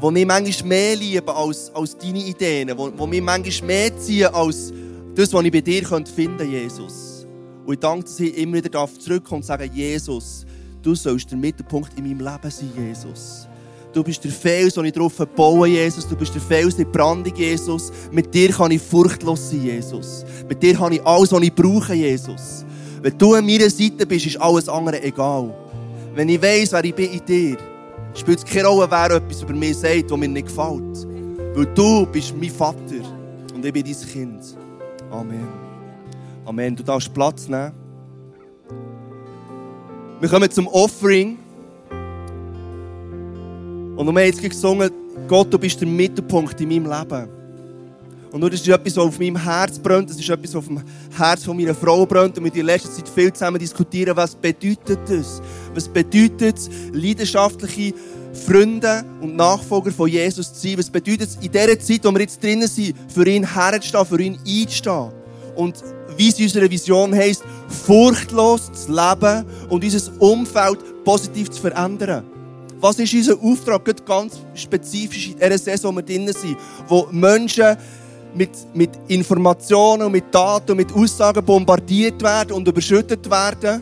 wo 0.02 0.12
mich 0.12 0.26
manchmal 0.26 0.70
mehr 0.70 0.96
lieben 0.96 1.28
als, 1.28 1.74
als 1.74 1.98
deine 1.98 2.20
Ideen, 2.20 2.72
wo, 2.78 2.92
wo 2.96 3.08
mich 3.08 3.22
manchmal 3.22 3.68
mehr 3.68 3.98
ziehen 3.98 4.28
als 4.28 4.72
das, 5.16 5.34
was 5.34 5.44
ich 5.44 5.52
bei 5.52 5.62
dir 5.62 5.86
finden 5.86 6.16
könnte, 6.16 6.44
Jesus. 6.44 7.26
Und 7.66 7.74
ich 7.74 7.80
danke, 7.80 8.04
dass 8.04 8.20
ich 8.20 8.38
immer 8.38 8.58
wieder 8.58 8.70
darf 8.70 8.98
zurückkommen 9.00 9.42
und 9.42 9.46
sagen, 9.46 9.70
Jesus, 9.74 10.46
du 10.84 10.94
sollst 10.94 11.32
der 11.32 11.38
Mittelpunkt 11.38 11.98
in 11.98 12.04
meinem 12.04 12.20
Leben 12.20 12.52
sein, 12.52 12.72
Jesus. 12.78 13.48
Du 13.92 14.04
bist 14.04 14.24
der 14.24 14.32
Fels, 14.32 14.76
den 14.76 14.86
ich 14.86 14.94
drauf 14.94 15.16
baue, 15.36 15.68
Jesus. 15.68 16.08
Du 16.08 16.16
bist 16.16 16.34
der 16.36 16.42
Fels, 16.42 16.76
der 16.76 16.86
Brandung, 16.86 17.34
Jesus. 17.36 17.92
Mit 18.12 18.32
dir 18.34 18.50
kann 18.50 18.72
ich 18.72 18.82
furchtlos 18.82 19.50
sein, 19.50 19.64
Jesus. 19.64 20.24
Mit 20.48 20.62
dir 20.62 20.80
habe 20.80 20.96
ich 20.96 21.06
alles, 21.06 21.32
was 21.32 21.42
ich 21.42 21.54
brauche, 21.54 21.94
Jesus. 21.96 22.66
Wenn 23.02 23.18
du 23.18 23.34
an 23.34 23.46
meiner 23.46 23.70
Seite 23.70 24.06
bist, 24.06 24.28
ist 24.28 24.40
alles 24.40 24.70
andere 24.70 25.02
egal. 25.02 25.54
Wenn 26.14 26.30
ich 26.30 26.42
weiss, 26.42 26.72
wer 26.72 26.84
ich 26.84 26.94
bin 26.94 27.12
in 27.12 27.26
dir, 27.26 27.58
spielt 28.14 28.40
es 28.40 28.46
keine 28.46 28.68
Rolle, 28.68 28.88
wer 28.90 29.12
etwas 29.12 29.42
über 29.42 29.54
mich 29.54 29.78
sagt, 29.78 30.12
was 30.12 30.20
mir 30.20 30.28
nicht 30.28 30.48
gefällt. 30.48 31.08
Weil 31.56 31.66
du 31.74 32.06
bist 32.06 32.36
mein 32.40 32.52
Vater 32.52 33.02
und 33.56 33.66
ich 33.66 33.74
bin 33.74 33.84
dein 33.84 33.96
Kind. 33.96 34.58
Amen. 35.10 35.48
Amen. 36.46 36.76
Du 36.76 36.84
darfst 36.84 37.12
Platz 37.12 37.48
nehmen. 37.48 37.72
Wir 40.20 40.30
kommen 40.30 40.52
zum 40.52 40.68
Offering. 40.68 41.40
Und 44.00 44.06
wir 44.06 44.14
haben 44.14 44.28
jetzt 44.28 44.42
gesungen, 44.42 44.90
Gott, 45.28 45.54
du 45.54 45.60
bist 45.60 45.82
der 45.82 45.86
Mittelpunkt 45.86 46.62
in 46.62 46.70
meinem 46.70 46.86
Leben. 46.86 47.28
Und 48.32 48.40
nur 48.40 48.50
das 48.50 48.62
ist 48.62 48.70
etwas, 48.70 48.96
was 48.96 49.06
auf 49.06 49.20
meinem 49.20 49.36
Herz 49.36 49.78
brennt, 49.78 50.10
das 50.10 50.18
ist 50.18 50.30
etwas, 50.30 50.52
was 50.52 50.56
auf 50.56 50.68
dem 50.68 50.82
Herz 51.18 51.44
von 51.44 51.58
meiner 51.58 51.76
Frau 51.76 52.06
brennt. 52.06 52.38
Und 52.38 52.46
wir 52.46 52.56
in 52.56 52.66
letzter 52.66 52.90
Zeit 52.94 53.10
viel 53.10 53.34
zusammen 53.34 53.60
diskutieren, 53.60 54.16
was 54.16 54.36
bedeutet 54.36 55.00
das? 55.06 55.42
Was 55.74 55.90
bedeutet 55.90 56.58
es, 56.60 56.70
leidenschaftliche 56.94 57.94
Freunde 58.32 59.04
und 59.20 59.36
Nachfolger 59.36 59.92
von 59.92 60.08
Jesus 60.08 60.54
zu 60.54 60.66
sein? 60.70 60.78
Was 60.78 60.90
bedeutet 60.90 61.32
es, 61.32 61.36
in 61.36 61.52
dieser 61.52 61.78
Zeit, 61.78 62.06
wo 62.06 62.12
wir 62.12 62.22
jetzt 62.22 62.42
drinnen 62.42 62.70
sind, 62.70 62.96
für 63.14 63.28
ihn 63.28 63.54
herzustehen, 63.54 64.06
für 64.06 64.22
ihn 64.22 64.40
einzustehen? 64.48 65.10
Und 65.58 65.76
wie 66.16 66.30
es 66.30 66.40
in 66.40 66.46
unserer 66.46 66.72
Vision 66.72 67.14
heisst, 67.14 67.44
furchtlos 67.68 68.72
zu 68.72 68.94
leben 68.94 69.46
und 69.68 69.84
unser 69.84 70.22
Umfeld 70.22 71.04
positiv 71.04 71.52
zu 71.52 71.60
verändern. 71.60 72.24
Was 72.82 72.98
ist 72.98 73.14
unser 73.14 73.38
Auftrag, 73.42 74.06
ganz 74.06 74.40
spezifisch 74.54 75.32
in 75.32 75.38
dieser 75.38 75.58
Saison, 75.58 75.94
wo 75.94 75.98
wir 75.98 76.04
drinnen 76.04 76.34
sind, 76.34 76.58
wo 76.88 77.08
Menschen 77.12 77.76
mit, 78.34 78.52
mit 78.74 78.92
Informationen 79.08 80.04
und 80.04 80.12
mit 80.14 80.34
Daten 80.34 80.72
und 80.72 80.78
mit 80.78 80.94
Aussagen 80.94 81.44
bombardiert 81.44 82.22
werden 82.22 82.54
und 82.54 82.68
überschüttet 82.68 83.30
werden, 83.30 83.82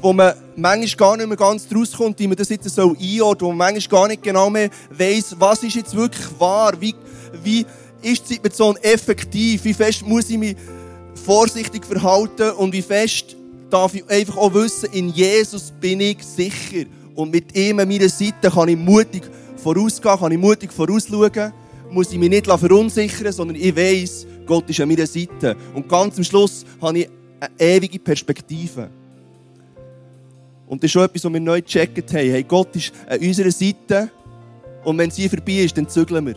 wo 0.00 0.12
man 0.12 0.34
manchmal 0.54 0.96
gar 0.96 1.16
nicht 1.16 1.26
mehr 1.26 1.36
ganz 1.36 1.66
draus 1.66 1.92
kommt, 1.92 2.18
wie 2.20 2.28
man 2.28 2.36
das 2.36 2.48
jetzt 2.48 2.68
so 2.68 2.94
einordnet, 2.94 3.42
wo 3.42 3.48
man 3.48 3.72
manchmal 3.72 4.00
gar 4.00 4.08
nicht 4.08 4.22
genau 4.22 4.50
mehr 4.50 4.70
weiss, 4.90 5.34
was 5.38 5.64
ist 5.64 5.74
jetzt 5.74 5.96
wirklich 5.96 6.26
wahr, 6.38 6.74
wie, 6.78 6.94
wie 7.42 7.66
ist 8.02 8.28
die 8.28 8.34
Situation 8.34 8.76
effektiv, 8.82 9.64
wie 9.64 9.74
fest 9.74 10.06
muss 10.06 10.30
ich 10.30 10.38
mich 10.38 10.56
vorsichtig 11.24 11.84
verhalten? 11.84 12.50
Und 12.52 12.72
wie 12.72 12.82
fest 12.82 13.36
darf 13.68 13.94
ich 13.94 14.08
einfach 14.08 14.36
auch 14.36 14.54
wissen, 14.54 14.90
in 14.92 15.08
Jesus 15.08 15.72
bin 15.80 16.00
ich 16.00 16.22
sicher. 16.22 16.86
Und 17.16 17.32
mit 17.32 17.56
ihm 17.56 17.80
an 17.80 17.88
meiner 17.88 18.10
Seite 18.10 18.50
kann 18.50 18.68
ich 18.68 18.76
mutig 18.76 19.22
vorausgehen, 19.56 20.18
kann 20.18 20.32
ich 20.32 20.38
mutig 20.38 20.70
vorausschauen, 20.70 21.52
muss 21.90 22.12
ich 22.12 22.18
mich 22.18 22.28
nicht 22.28 22.46
verunsichern, 22.46 23.32
sondern 23.32 23.56
ich 23.56 23.74
weiss, 23.74 24.26
Gott 24.44 24.68
ist 24.68 24.80
an 24.80 24.88
meiner 24.88 25.06
Seite. 25.06 25.56
Und 25.74 25.88
ganz 25.88 26.18
am 26.18 26.24
Schluss 26.24 26.64
habe 26.80 26.98
ich 26.98 27.08
eine 27.40 27.50
ewige 27.58 27.98
Perspektive. 27.98 28.90
Und 30.66 30.82
das 30.82 30.88
ist 30.88 30.92
schon 30.92 31.04
etwas, 31.04 31.24
was 31.24 31.32
wir 31.32 31.40
neu 31.40 31.62
gecheckt 31.62 32.12
haben. 32.12 32.30
Hey, 32.30 32.42
Gott 32.42 32.76
ist 32.76 32.92
an 33.08 33.18
unserer 33.18 33.50
Seite 33.50 34.10
und 34.84 34.98
wenn 34.98 35.10
sie 35.10 35.28
vorbei 35.28 35.64
ist, 35.64 35.76
dann 35.76 35.88
zügeln 35.88 36.26
wir. 36.26 36.36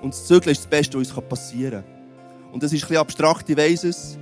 Und 0.00 0.14
das 0.14 0.26
Zügeln 0.26 0.52
ist 0.52 0.60
das 0.60 0.66
Beste, 0.66 0.98
was 0.98 1.10
uns 1.10 1.28
passieren 1.28 1.82
kann. 1.82 2.52
Und 2.52 2.62
das 2.62 2.72
ist 2.72 2.78
ein 2.78 2.88
bisschen 2.88 2.96
abstrakt, 2.98 3.50
ich 3.50 3.56
weiss 3.56 3.82
es. 3.82 4.16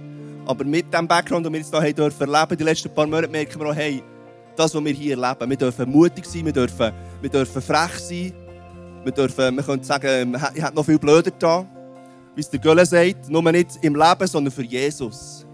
Aber 0.47 0.65
mit 0.65 0.93
dem 0.93 1.07
Background, 1.07 1.45
den 1.45 1.53
wir 1.53 1.61
jetzt 1.61 1.73
dürfen 1.73 2.33
erleben, 2.33 2.57
die 2.57 2.65
letzten 2.65 2.95
paar 2.95 3.07
Monate, 3.07 3.29
merken 3.29 3.61
wir 3.61 3.69
auch, 3.69 3.75
hey, 3.75 4.03
das, 4.57 4.75
was 4.75 4.85
wir 4.85 4.93
hier 4.93 5.19
erleben, 5.19 5.51
wir 5.51 5.57
dürfen 5.57 5.91
mutig 5.91 6.25
sein, 6.27 6.45
wir 6.45 6.53
dürfen, 6.53 6.93
wir 7.21 7.31
dürfen 7.31 7.63
frech 7.63 7.99
sein, 7.99 8.33
wir 9.03 9.13
dürfen, 9.13 9.57
wir 9.57 9.63
können 9.63 9.83
sagen, 9.83 10.37
ich 10.55 10.63
habe 10.63 10.75
noch 10.75 10.85
viel 10.85 10.99
blöder 10.99 11.31
da, 11.39 11.67
wie 12.35 12.41
es 12.41 12.51
der 12.51 12.61
Gölle 12.61 12.85
sagt, 12.87 13.29
nur 13.29 13.43
nicht 13.53 13.79
im 13.83 13.95
Leben, 13.95 14.27
sondern 14.27 14.53
für 14.53 14.65
Jesus. 14.65 15.45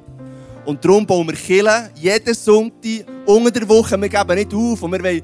Und 0.64 0.84
darum 0.84 1.06
bauen 1.06 1.26
wir 1.26 1.34
Kirche 1.34 1.90
jeden 1.94 2.34
Sonntag 2.34 3.06
unter 3.26 3.50
der 3.50 3.68
Woche. 3.68 4.00
Wir 4.00 4.08
geben 4.08 4.34
nicht 4.34 4.54
auf 4.54 4.82
und 4.82 4.92
wir 4.92 5.02
wollen 5.02 5.22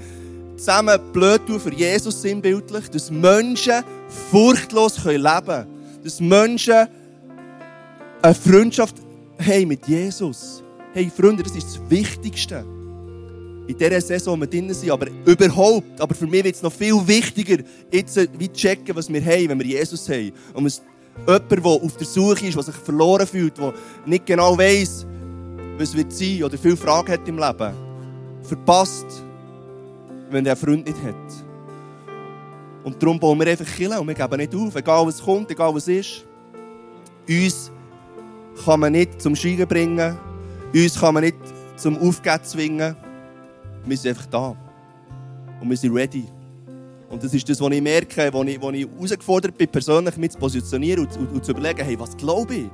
zusammen 0.57 0.99
blöd 1.12 1.47
tun 1.47 1.61
für 1.61 1.73
Jesus 1.73 2.21
sinnbildlich, 2.23 2.89
dass 2.89 3.11
Menschen 3.11 3.85
furchtlos 4.31 5.05
leben 5.05 5.23
können. 5.23 5.67
Dass 6.03 6.21
Menschen 6.21 6.87
eine 8.23 8.35
Freundschaft 8.35 8.97
haben 9.39 9.69
mit 9.69 9.87
Jesus. 9.87 10.62
Hey 10.93 11.11
Freunde, 11.15 11.43
das 11.43 11.55
ist 11.55 11.67
das 11.67 11.91
Wichtigste. 11.91 12.65
In 13.67 13.77
dieser 13.77 14.01
Saison, 14.01 14.37
wo 14.37 14.41
wir 14.43 14.47
drin 14.47 14.73
sind, 14.73 14.91
aber 14.91 15.09
überhaupt, 15.25 16.01
aber 16.01 16.15
für 16.15 16.27
mich 16.27 16.45
wird 16.45 16.55
es 16.55 16.63
noch 16.63 16.73
viel 16.73 16.95
wichtiger, 17.07 17.63
jetzt 17.91 18.17
wie 18.39 18.49
checken, 18.49 18.95
was 18.95 19.13
wir 19.13 19.25
haben, 19.25 19.49
wenn 19.49 19.59
wir 19.59 19.67
Jesus 19.67 20.09
haben. 20.09 20.33
Und 20.55 20.83
jemand, 21.27 21.51
der 21.51 21.65
auf 21.65 21.97
der 21.97 22.07
Suche 22.07 22.47
ist, 22.47 22.55
der 22.55 22.63
sich 22.63 22.75
verloren 22.75 23.27
fühlt, 23.27 23.59
der 23.59 23.75
nicht 24.05 24.27
genau 24.27 24.57
weiss, 24.57 25.07
was 25.79 25.97
wird 25.97 26.13
sein 26.13 26.45
oder 26.45 26.57
viele 26.57 26.77
Fragen 26.77 27.13
hat 27.13 27.29
im 27.29 27.39
Leben, 27.39 27.75
verpasst, 28.43 29.07
wenn 30.31 30.47
er 30.47 30.53
einen 30.53 30.61
Freund 30.61 30.87
nicht 30.87 31.03
hat. 31.03 31.15
Und 32.85 33.03
darum 33.03 33.19
bauen 33.19 33.39
wir 33.41 33.49
einfach 33.49 33.67
Kirche 33.67 34.01
und 34.01 34.07
wir 34.07 34.15
geben 34.15 34.37
nicht 34.37 34.55
auf, 34.55 34.77
egal 34.77 35.07
was 35.07 35.21
kommt, 35.21 35.51
egal 35.51 35.75
was 35.75 35.89
ist. 35.89 36.25
Uns 37.29 37.73
kann 38.65 38.81
man 38.81 38.93
nicht 38.93 39.21
zum 39.21 39.35
Schweigen 39.35 39.67
bringen, 39.67 40.17
uns 40.73 41.01
kann 41.01 41.15
man 41.15 41.25
nicht 41.25 41.37
zum 41.77 41.99
Aufgeben 41.99 42.45
zwingen. 42.45 42.97
Wir 43.87 43.96
sind 43.96 44.11
einfach 44.11 44.27
da. 44.27 44.57
Und 45.61 45.70
wir 45.70 45.77
sind 45.77 45.94
ready. 45.94 46.25
Und 47.09 47.22
das 47.22 47.33
ist 47.33 47.49
das, 47.49 47.61
was 47.61 47.70
ich 47.70 47.83
merke, 47.83 48.33
wo 48.33 48.42
ich, 48.42 48.57
ich 48.57 48.88
herausgefordert 48.88 49.57
bin, 49.57 49.68
persönlich 49.68 50.16
mich 50.16 50.33
zu 50.33 50.38
positionieren 50.38 51.07
und, 51.07 51.16
und, 51.16 51.33
und 51.33 51.44
zu 51.44 51.53
überlegen, 51.53 51.85
hey, 51.85 51.99
was 51.99 52.16
glaube 52.16 52.55
ich? 52.55 52.70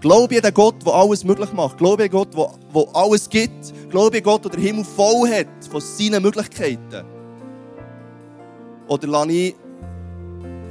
Glaube 0.00 0.34
ich 0.34 0.38
an 0.38 0.42
den 0.42 0.54
Gott, 0.54 0.84
der 0.84 0.92
alles 0.92 1.24
möglich 1.24 1.52
macht? 1.54 1.78
Glaube 1.78 2.04
ich 2.04 2.12
an 2.12 2.18
Gott, 2.18 2.34
der, 2.34 2.50
der 2.74 2.86
alles 2.94 3.28
gibt? 3.28 3.72
Glaube 3.90 4.18
ich 4.18 4.22
an 4.22 4.24
Gott, 4.24 4.44
der 4.44 4.50
den 4.52 4.60
Himmel 4.60 4.84
voll 4.84 5.28
hat 5.30 5.46
von 5.70 5.80
seinen 5.80 6.22
Möglichkeiten? 6.22 7.06
Oder 8.88 9.08
lasse 9.08 9.32
ich 9.32 9.54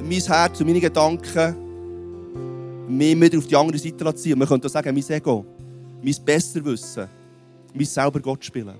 mein 0.01 0.21
Herz 0.21 0.59
und 0.59 0.67
meine 0.67 0.79
Gedanken 0.79 1.55
mich 2.87 3.19
wieder 3.19 3.39
auf 3.39 3.47
die 3.47 3.55
andere 3.55 3.79
Seite 3.79 4.15
ziehen? 4.15 4.37
Man 4.37 4.47
könnte 4.47 4.67
auch 4.67 4.71
sagen, 4.71 4.93
mein 4.93 5.09
Ego, 5.09 5.43
mein 6.03 6.15
Besserwissen, 6.23 7.07
mein 7.73 7.85
selber 7.85 8.19
Gott 8.19 8.45
spielen. 8.45 8.75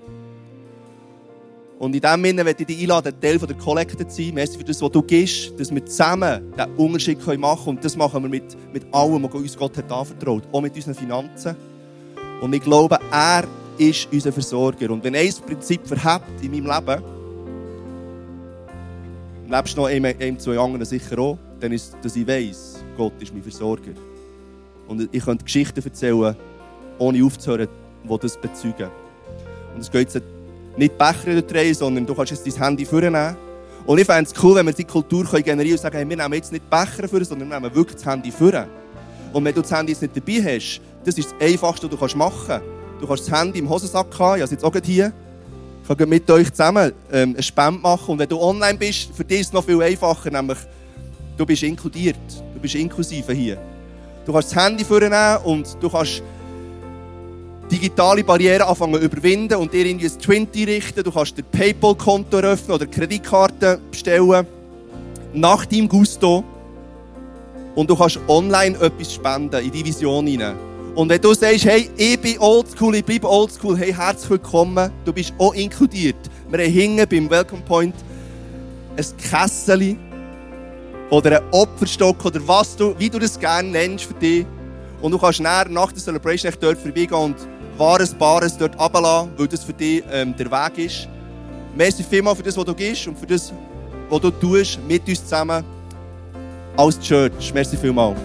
Und 1.78 1.94
in 1.94 2.00
diesem 2.00 2.24
Sinne 2.24 2.44
möchte 2.44 2.62
ich 2.62 2.66
dich 2.68 2.80
einladen, 2.82 3.12
Teil 3.20 3.38
der 3.38 3.56
Kollekte 3.56 4.06
zu 4.08 4.22
sein. 4.22 4.34
Merci 4.34 4.56
für 4.56 4.64
das, 4.64 4.80
was 4.80 4.90
du 4.90 5.02
gibst, 5.02 5.52
dass 5.60 5.74
wir 5.74 5.84
zusammen 5.84 6.52
diesen 6.52 6.74
Unterschied 6.76 7.18
machen 7.18 7.38
können. 7.38 7.76
Und 7.76 7.84
das 7.84 7.96
machen 7.96 8.22
wir 8.22 8.30
mit, 8.30 8.56
mit 8.72 8.82
allem, 8.94 9.22
was 9.24 9.34
uns 9.34 9.56
Gott 9.56 9.76
hat 9.76 9.92
anvertraut. 9.92 10.44
Auch 10.52 10.62
mit 10.62 10.74
unseren 10.74 10.94
Finanzen. 10.94 11.54
Und 12.40 12.54
ich 12.54 12.62
glaube, 12.62 12.98
er 13.10 13.44
ist 13.76 14.08
unser 14.10 14.32
Versorger. 14.32 14.90
Und 14.90 15.04
wenn 15.04 15.14
ein 15.14 15.30
Prinzip 15.46 15.86
verhebt 15.86 16.42
in 16.42 16.52
meinem 16.52 16.86
Leben, 16.86 17.02
nebst 19.46 19.76
noch 19.76 19.86
einem, 19.86 20.14
einem, 20.18 20.38
zwei 20.38 20.58
anderen 20.58 20.86
sicher 20.86 21.18
auch, 21.18 21.38
dann 21.60 21.72
ist 21.72 21.94
es, 21.94 21.96
dass 22.02 22.16
ich 22.16 22.26
weiss, 22.26 22.82
Gott 22.96 23.12
ist 23.20 23.34
mein 23.34 23.42
Versorger. 23.42 23.92
Und 24.88 25.08
ich 25.12 25.24
könnte 25.24 25.44
Geschichten 25.44 25.82
erzählen, 25.84 26.36
ohne 26.98 27.22
aufzuhören, 27.22 27.68
die 28.02 28.18
das 28.18 28.40
bezeugen. 28.40 28.88
Und 29.74 29.80
es 29.82 29.90
geht 29.90 30.14
jetzt 30.14 30.35
nicht 30.76 30.98
Becher 30.98 31.42
Reihe, 31.54 31.74
sondern 31.74 32.06
du 32.06 32.14
kannst 32.14 32.32
jetzt 32.32 32.46
dein 32.46 32.62
Handy 32.62 32.84
vornehmen. 32.84 33.36
Und 33.86 33.98
ich 33.98 34.04
fände 34.04 34.30
es 34.30 34.42
cool, 34.42 34.56
wenn 34.56 34.66
wir 34.66 34.72
die 34.72 34.84
Kultur 34.84 35.24
generieren 35.24 35.56
können 35.56 35.72
und 35.72 35.78
sagen, 35.78 35.96
hey, 35.96 36.08
wir 36.08 36.16
nehmen 36.16 36.34
jetzt 36.34 36.52
nicht 36.52 36.68
Becher 36.68 37.08
vor, 37.08 37.24
sondern 37.24 37.48
wir 37.48 37.60
nehmen 37.60 37.74
wirklich 37.74 37.96
das 37.96 38.06
Handy 38.06 38.32
vor. 38.32 38.66
Und 39.32 39.44
wenn 39.44 39.54
du 39.54 39.62
das 39.62 39.70
Handy 39.70 39.92
jetzt 39.92 40.02
nicht 40.02 40.16
dabei 40.16 40.56
hast, 40.56 40.80
das 41.04 41.16
ist 41.16 41.32
das 41.32 41.48
Einfachste, 41.48 41.88
was 42.00 42.12
du 42.12 42.18
machen 42.18 42.46
kannst. 42.46 42.66
Du 43.00 43.06
kannst 43.06 43.28
das 43.28 43.40
Handy 43.40 43.58
im 43.58 43.68
Hosensack 43.68 44.18
haben, 44.18 44.36
ich 44.36 44.42
habe 44.42 44.52
jetzt 44.52 44.64
auch 44.64 44.74
hier. 44.84 45.12
Ich 45.88 45.96
kann 45.96 46.08
mit 46.08 46.28
euch 46.30 46.50
zusammen 46.50 46.92
ähm, 47.12 47.34
eine 47.34 47.42
Spende 47.42 47.80
machen. 47.80 48.12
Und 48.12 48.18
wenn 48.18 48.28
du 48.28 48.40
online 48.40 48.76
bist, 48.76 49.10
für 49.14 49.24
dich 49.24 49.40
ist 49.40 49.46
es 49.48 49.52
noch 49.52 49.64
viel 49.64 49.80
einfacher, 49.80 50.30
nämlich 50.30 50.58
du 51.36 51.46
bist 51.46 51.62
inkludiert, 51.62 52.16
du 52.54 52.60
bist 52.60 52.74
inklusive 52.74 53.32
hier. 53.32 53.58
Du 54.24 54.32
kannst 54.32 54.50
das 54.52 54.64
Handy 54.64 54.84
vornehmen 54.84 55.36
und 55.44 55.76
du 55.80 55.88
kannst 55.88 56.22
digitale 57.70 58.24
Barrieren 58.24 58.62
anfangen 58.62 58.94
zu 58.94 59.00
überwinden 59.00 59.54
und 59.56 59.72
dir 59.72 59.86
irgendwie 59.86 60.06
ein 60.06 60.18
Twinty 60.18 60.64
richten. 60.64 61.02
Du 61.02 61.10
kannst 61.10 61.36
dir 61.36 61.42
Paypal-Konto 61.42 62.38
eröffnen 62.38 62.72
oder 62.72 62.86
Kreditkarte 62.86 63.80
bestellen. 63.90 64.46
Nach 65.32 65.64
deinem 65.66 65.88
Gusto. 65.88 66.44
Und 67.74 67.90
du 67.90 67.96
kannst 67.96 68.18
online 68.28 68.76
etwas 68.80 69.12
spenden 69.12 69.64
in 69.64 69.70
die 69.70 69.84
Vision 69.84 70.26
hinein. 70.26 70.56
Und 70.94 71.10
wenn 71.10 71.20
du 71.20 71.34
sagst, 71.34 71.66
hey, 71.66 71.90
ich 71.96 72.18
bin 72.18 72.38
oldschool, 72.38 72.94
ich 72.94 73.04
bleibe 73.04 73.28
oldschool, 73.28 73.76
hey, 73.76 73.92
herzlich 73.92 74.30
willkommen, 74.30 74.90
du 75.04 75.12
bist 75.12 75.34
auch 75.36 75.52
inkludiert. 75.52 76.16
Wir 76.48 76.64
haben 76.64 76.72
hinten 76.72 77.06
beim 77.08 77.28
Welcome 77.28 77.62
Point 77.62 77.94
ein 78.96 79.04
Kessel 79.18 79.96
oder 81.10 81.38
einen 81.38 81.52
Opferstock 81.52 82.24
oder 82.24 82.40
was 82.48 82.76
du, 82.76 82.98
wie 82.98 83.10
du 83.10 83.18
das 83.18 83.38
gerne 83.38 83.68
nennst 83.68 84.06
für 84.06 84.14
dich. 84.14 84.46
Und 85.02 85.12
du 85.12 85.18
kannst 85.18 85.40
nach 85.40 85.66
der 85.66 85.96
Celebration 85.96 86.50
echt 86.50 86.62
dort 86.62 86.78
vorbeigehen 86.78 87.12
und 87.12 87.36
Wahres, 87.78 88.14
Bares 88.14 88.56
dort 88.56 88.78
runterlassen, 88.78 89.32
weil 89.36 89.48
das 89.48 89.64
für 89.64 89.72
dich 89.72 90.02
ähm, 90.10 90.34
der 90.36 90.50
Weg 90.50 90.78
ist. 90.78 91.08
Merci 91.74 92.02
vielmals 92.02 92.38
für 92.38 92.44
das, 92.44 92.56
was 92.56 92.64
du 92.64 92.74
gibst 92.74 93.06
und 93.06 93.18
für 93.18 93.26
das, 93.26 93.52
was 94.08 94.20
du 94.20 94.30
tust, 94.30 94.78
mit 94.86 95.06
uns 95.08 95.22
zusammen 95.22 95.64
als 96.76 96.98
Church. 97.00 97.52
Merci 97.52 97.76
vielmals. 97.76 98.18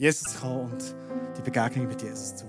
Jesus 0.00 0.34
kommen 0.40 0.72
und 0.72 0.82
die 1.36 1.42
Begegnung 1.42 1.86
mit 1.86 2.00
Jesus 2.00 2.34
zu 2.34 2.46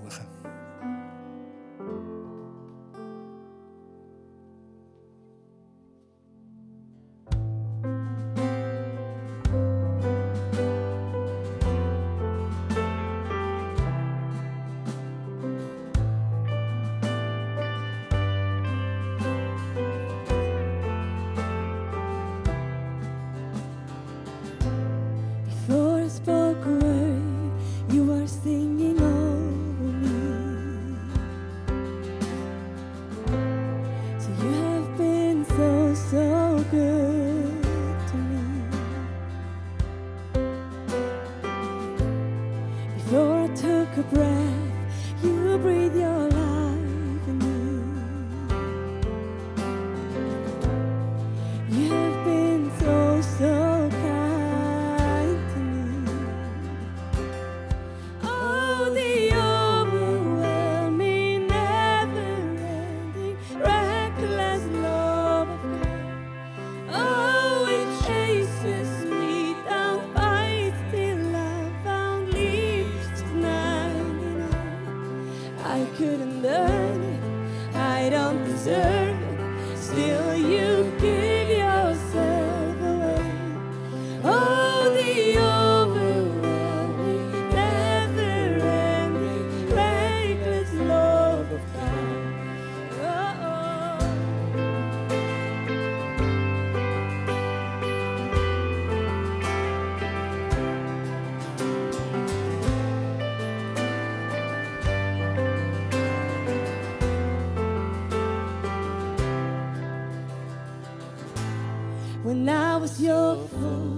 your 113.00 113.36
food. 113.48 113.91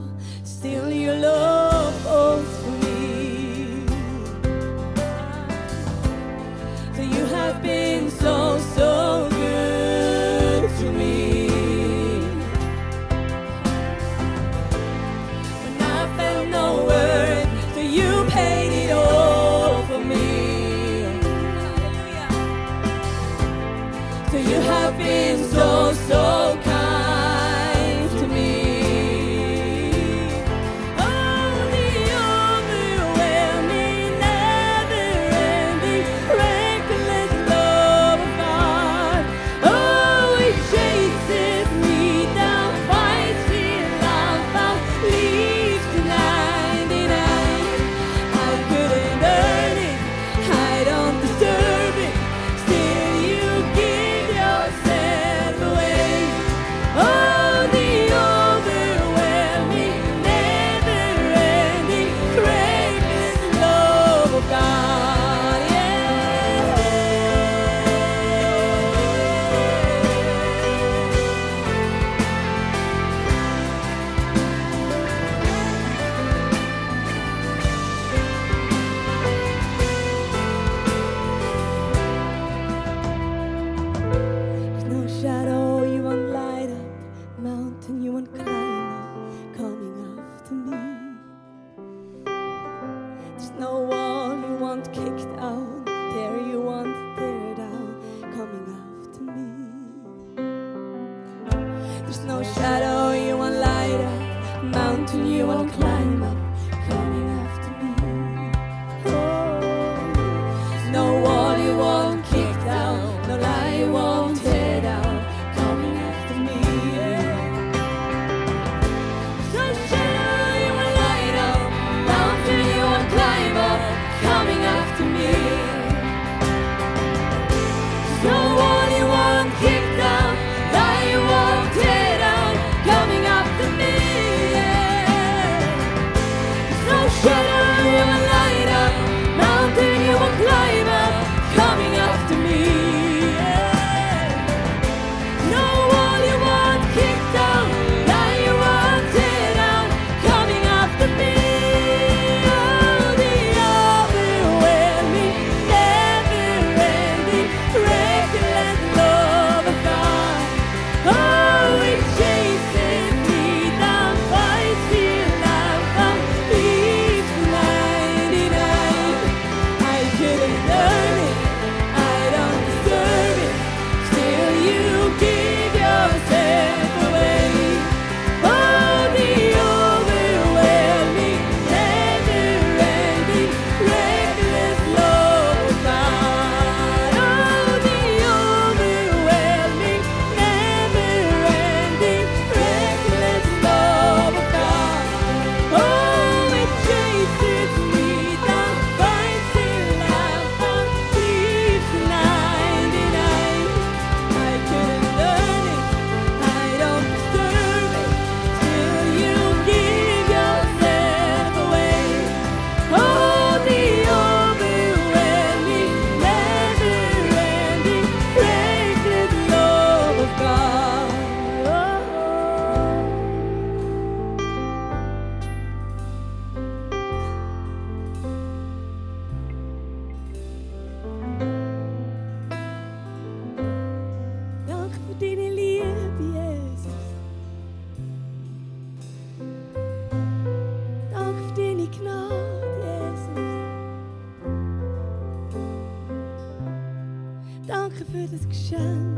Dank 248.24 248.30
für 248.30 248.37
das 248.37 249.13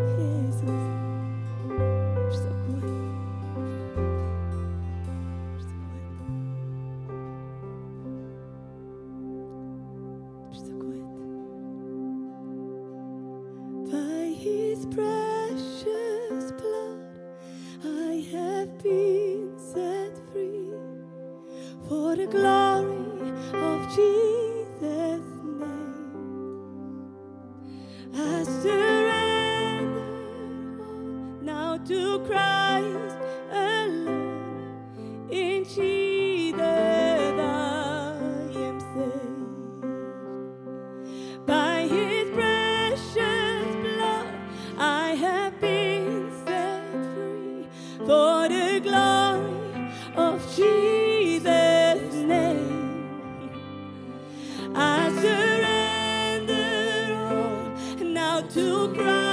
to 58.48 58.94
cry. 58.94 59.25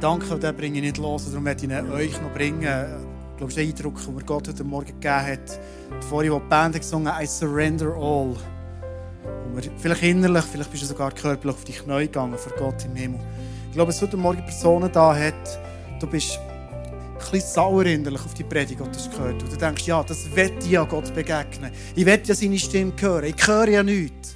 Gedanken, 0.00 0.40
den 0.40 0.56
bringe 0.56 0.78
ich 0.78 0.82
nicht 0.82 0.96
los, 0.96 1.26
darum 1.26 1.44
werde 1.44 1.66
ich 1.66 1.70
ihn 1.70 1.90
euch 1.92 2.18
noch 2.22 2.32
bringen. 2.32 2.62
Ich 2.62 3.36
glaube, 3.36 3.52
ein 3.54 3.68
Eindruck, 3.68 4.02
den 4.02 4.14
mir 4.14 4.22
Gott 4.22 4.48
heute 4.48 4.64
Morgen 4.64 4.86
gegeben 4.86 5.26
hat. 5.26 5.60
Bevor 5.90 6.24
ich 6.24 6.30
die 6.30 6.40
Band 6.48 6.74
gesungen 6.74 7.12
I 7.20 7.26
surrender 7.26 7.94
all. 7.94 8.34
Und 9.44 9.56
wir 9.56 9.70
vielleicht 9.76 10.02
innerlich, 10.02 10.44
vielleicht 10.44 10.70
bist 10.70 10.84
du 10.84 10.86
sogar 10.86 11.12
körperlich 11.12 11.54
auf 11.54 11.64
die 11.64 11.72
Knie 11.72 12.06
gegangen 12.06 12.38
vor 12.38 12.52
Gott 12.56 12.82
im 12.86 12.96
Himmel. 12.96 13.20
Ich 13.68 13.74
glaube, 13.74 13.90
es 13.90 14.00
heute 14.00 14.16
Morgen 14.16 14.42
Personen 14.42 14.90
da 14.90 15.14
hat, 15.14 15.60
du 16.00 16.06
bist 16.06 16.38
ein 16.38 17.30
bisschen 17.30 17.50
sauer 17.52 17.84
innerlich 17.84 18.24
auf 18.24 18.32
die 18.32 18.44
Predigt, 18.44 18.80
die 18.80 18.84
du 18.84 18.90
hast 18.90 19.10
gehört 19.10 19.42
Und 19.42 19.52
du 19.52 19.56
denkst, 19.56 19.86
ja, 19.86 20.02
das 20.02 20.34
will 20.34 20.50
ich 20.60 20.70
ja 20.70 20.84
Gott 20.84 21.14
begegnen. 21.14 21.72
Ich 21.94 22.06
will 22.06 22.22
ja 22.24 22.34
seine 22.34 22.58
Stimme 22.58 22.94
hören. 22.98 23.24
Ich 23.24 23.46
höre 23.46 23.68
ja 23.68 23.82
nichts. 23.82 24.34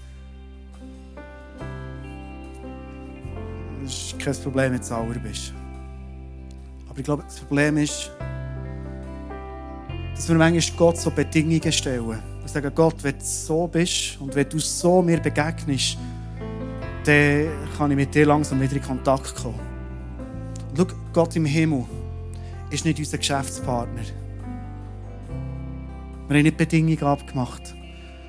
Kein 4.24 4.34
Problem, 4.42 4.72
wenn 4.72 4.80
du 4.80 4.84
sauer 4.84 5.14
bist. 5.22 5.52
Aber 6.88 6.98
ich 6.98 7.04
glaube, 7.04 7.24
das 7.24 7.40
Problem 7.40 7.76
ist, 7.76 8.10
dass 10.14 10.28
wir 10.28 10.36
manchmal 10.36 10.78
Gott 10.78 10.98
so 10.98 11.10
Bedingungen 11.10 11.72
stellen. 11.72 12.06
Wir 12.06 12.48
sagen, 12.48 12.70
Gott, 12.74 12.96
wenn 13.02 13.18
du 13.18 13.24
so 13.24 13.66
bist 13.66 14.18
und 14.20 14.34
wenn 14.34 14.48
du 14.48 14.58
so 14.58 15.02
mir 15.02 15.18
begegnest, 15.20 15.98
dann 17.04 17.48
kann 17.76 17.90
ich 17.90 17.96
mit 17.96 18.14
dir 18.14 18.26
langsam 18.26 18.60
wieder 18.60 18.76
in 18.76 18.82
Kontakt 18.82 19.34
kommen. 19.34 19.60
Und 20.70 20.78
schau, 20.78 20.96
Gott 21.12 21.36
im 21.36 21.44
Himmel 21.44 21.84
ist 22.70 22.84
nicht 22.84 22.98
unser 22.98 23.18
Geschäftspartner. 23.18 24.02
Wir 26.28 26.36
haben 26.36 26.42
nicht 26.42 26.56
Bedingungen 26.56 27.02
abgemacht, 27.02 27.74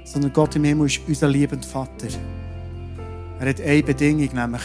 sondern 0.03 0.33
Gott 0.33 0.55
im 0.55 0.65
Himmel 0.65 0.87
ist 0.87 0.99
unser 1.07 1.29
liebender 1.29 1.67
Vater. 1.67 2.07
Er 3.39 3.49
hat 3.49 3.61
eine 3.61 3.83
Bedingung, 3.83 4.29
nämlich, 4.33 4.63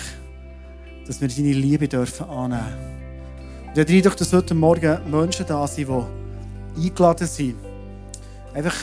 dass 1.07 1.21
wir 1.21 1.31
seine 1.31 1.53
Liebe 1.53 1.89
dürfen 1.89 2.29
annehmen 2.29 2.63
dürfen. 2.63 3.75
Und 3.75 3.89
ich 3.91 3.97
Eindruck, 3.97 4.17
dass 4.17 4.33
heute 4.33 4.55
Morgen 4.55 4.99
Menschen 5.11 5.47
da 5.47 5.67
sind, 5.67 5.89
die 5.89 6.87
eingeladen 6.87 7.27
sind, 7.27 7.57
einfach 8.55 8.75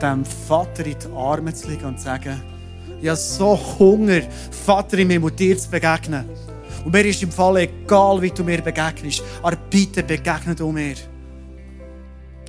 dem 0.00 0.24
Vater 0.24 0.86
in 0.86 0.96
die 0.98 1.16
Arme 1.16 1.52
zu 1.52 1.68
liegen 1.68 1.86
und 1.86 1.98
zu 1.98 2.04
sagen, 2.04 2.40
ich 3.00 3.08
habe 3.08 3.16
so 3.16 3.58
Hunger, 3.78 4.22
Vater 4.50 4.98
im 4.98 5.10
Himmel, 5.10 5.30
dir 5.32 5.56
zu 5.58 5.70
begegnen. 5.70 6.24
Und 6.84 6.92
mir 6.92 7.04
ist 7.04 7.22
im 7.22 7.30
Fall 7.30 7.56
egal, 7.58 8.22
wie 8.22 8.30
du 8.30 8.44
mir 8.44 8.62
begegnest, 8.62 9.22
aber 9.42 9.56
bitte 9.70 10.02
begegne 10.02 10.54
du 10.54 10.70
mir. 10.70 10.94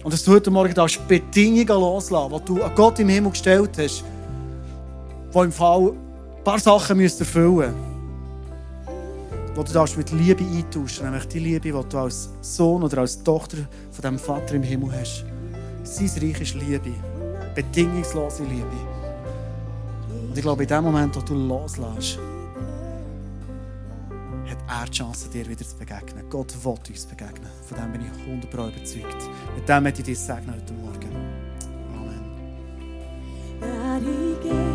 Und 0.03 0.13
dass 0.13 0.23
du 0.23 0.31
heute 0.31 0.49
Morgen 0.49 0.73
darfst 0.73 1.05
Bedingungen 1.07 1.67
loslassen, 1.67 2.39
die 2.39 2.45
du 2.45 2.63
an 2.63 2.71
Gott 2.75 2.99
im 2.99 3.09
Himmel 3.09 3.31
gestellt 3.31 3.71
hast, 3.77 4.03
die 5.33 5.39
im 5.39 5.51
Fall 5.51 5.89
ein 5.89 6.43
paar 6.43 6.59
Sachen 6.59 6.99
erfüllen 6.99 7.55
müssen. 7.55 7.88
Die 9.59 9.65
du 9.65 9.73
darfst 9.73 9.97
mit 9.97 10.09
Liebe 10.11 10.41
eintauschen 10.41 11.03
nämlich 11.03 11.25
die 11.27 11.39
Liebe, 11.39 11.59
die 11.59 11.89
du 11.89 11.97
als 11.97 12.29
Sohn 12.39 12.81
oder 12.81 12.99
als 12.99 13.21
Tochter 13.21 13.57
von 13.91 14.01
dem 14.01 14.17
Vater 14.17 14.55
im 14.55 14.63
Himmel 14.63 14.89
hast. 14.93 15.25
Sein 15.83 16.09
Reich 16.23 16.41
ist 16.41 16.55
Liebe, 16.55 16.93
bedingungslose 17.55 18.43
Liebe. 18.43 18.65
Und 20.29 20.37
ich 20.37 20.41
glaube, 20.41 20.63
in 20.63 20.69
dem 20.69 20.83
Moment, 20.85 21.13
wo 21.13 21.19
du 21.19 21.33
loslässt, 21.33 22.19
hat 24.49 24.57
er 24.65 24.85
die 24.85 24.91
Chance, 24.91 25.29
dir 25.29 25.45
wieder 25.45 25.65
zu 25.65 25.75
begegnen. 25.75 26.23
Gott 26.29 26.55
will 26.63 26.75
uns 26.87 27.05
begegnen. 27.05 27.49
Von 27.67 27.77
dem 27.77 27.91
bin 27.91 28.01
ich 28.01 28.47
100% 28.47 28.53
überzeugt. 28.53 29.29
Mit 29.55 29.67
dem 29.67 29.83
möchte 29.83 29.99
ich 29.99 30.05
dir 30.05 30.15
sagen 30.15 30.53
heute 30.55 30.73
Morgen. 30.73 31.09
Amen. 33.61 34.68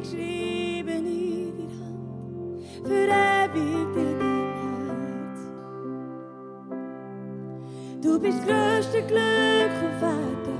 Bin 0.00 0.10
geschrieben 0.10 1.06
in 1.06 1.52
deiner 1.56 1.74
Hand, 1.80 2.62
verewigt 2.86 3.96
in 3.96 4.18
dein 4.18 5.00
Herz. 5.26 5.40
Du 8.02 8.18
bist 8.18 8.38
das 8.38 8.46
größte 8.46 9.02
Glück 9.02 9.72
auf 9.84 10.02
Erden. 10.02 10.58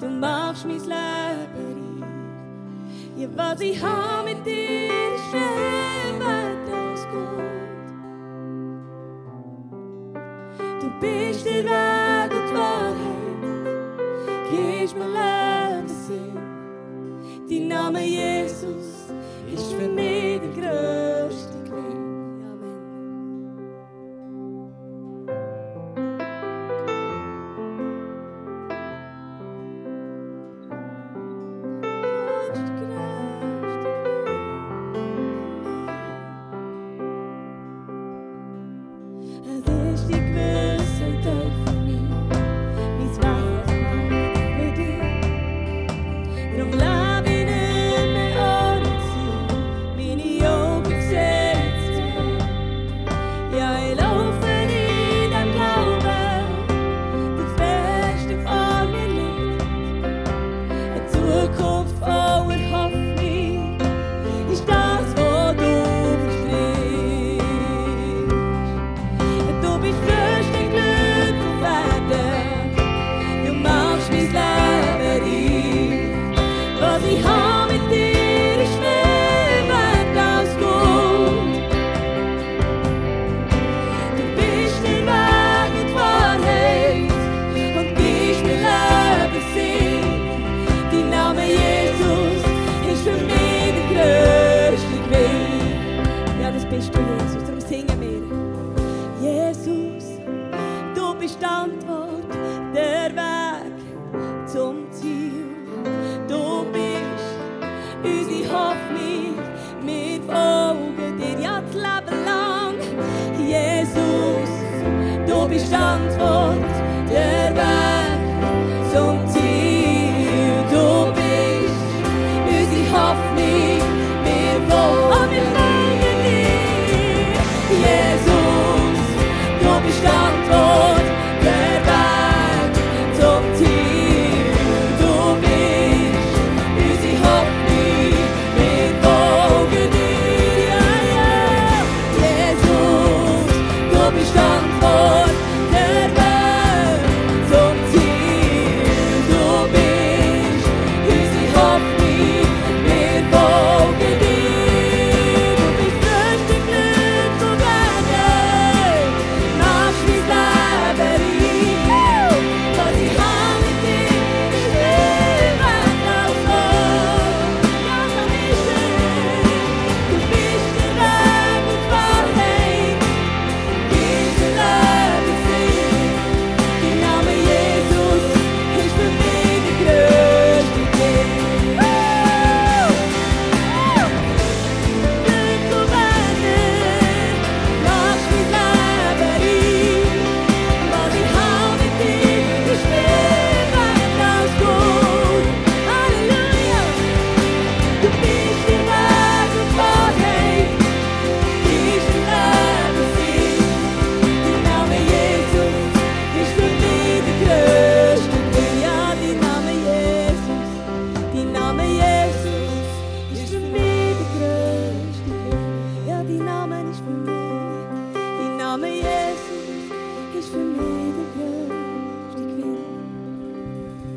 Du 0.00 0.08
machst 0.08 0.66
mein 0.66 0.80
Leben 0.80 2.02
reich. 2.02 3.22
Ja, 3.22 3.28
was 3.34 3.60
ich 3.60 3.82
habe 3.82 4.34
mit 4.34 4.44
dir 4.44 5.14
ist 5.14 5.30
schön 5.30 5.79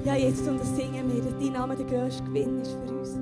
Ja, 0.06 0.16
jetzt 0.16 0.46
und 0.50 0.60
das 0.60 0.76
singen 0.76 1.10
wir, 1.14 1.22
dass 1.22 1.38
dein 1.40 1.54
Name 1.54 1.78
der 1.78 1.86
größte 1.86 2.26
Gewinn 2.26 2.60
ist 2.60 2.74
für 2.74 2.94
uns. 2.94 3.18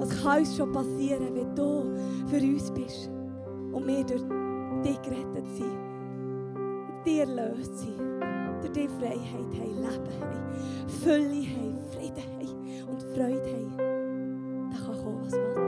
Was 0.00 0.22
kann 0.22 0.38
uns 0.40 0.56
schon 0.56 0.72
passieren, 0.72 1.28
wenn 1.34 1.54
du 1.54 1.94
für 2.26 2.38
uns 2.38 2.68
bist 2.72 3.08
und 3.70 3.86
wir 3.86 4.02
durch 4.04 4.24
dich 4.82 5.00
gerettet 5.02 5.46
sind, 5.54 5.78
dir 7.06 7.20
erlöst 7.20 7.78
sind, 7.78 7.96
durch 8.60 8.72
dich 8.72 8.90
Freiheit 8.98 9.22
haben, 9.30 9.76
Leben 9.76 9.86
haben, 9.86 10.88
Fülle 10.88 11.46
haben, 11.46 11.78
Frieden 11.92 12.24
haben 12.24 12.88
und 12.90 13.02
Freude 13.14 13.52
haben. 13.52 14.70
Da 14.72 14.78
kann 14.84 14.96
kommen, 15.04 15.20
was 15.24 15.32
will. 15.32 15.62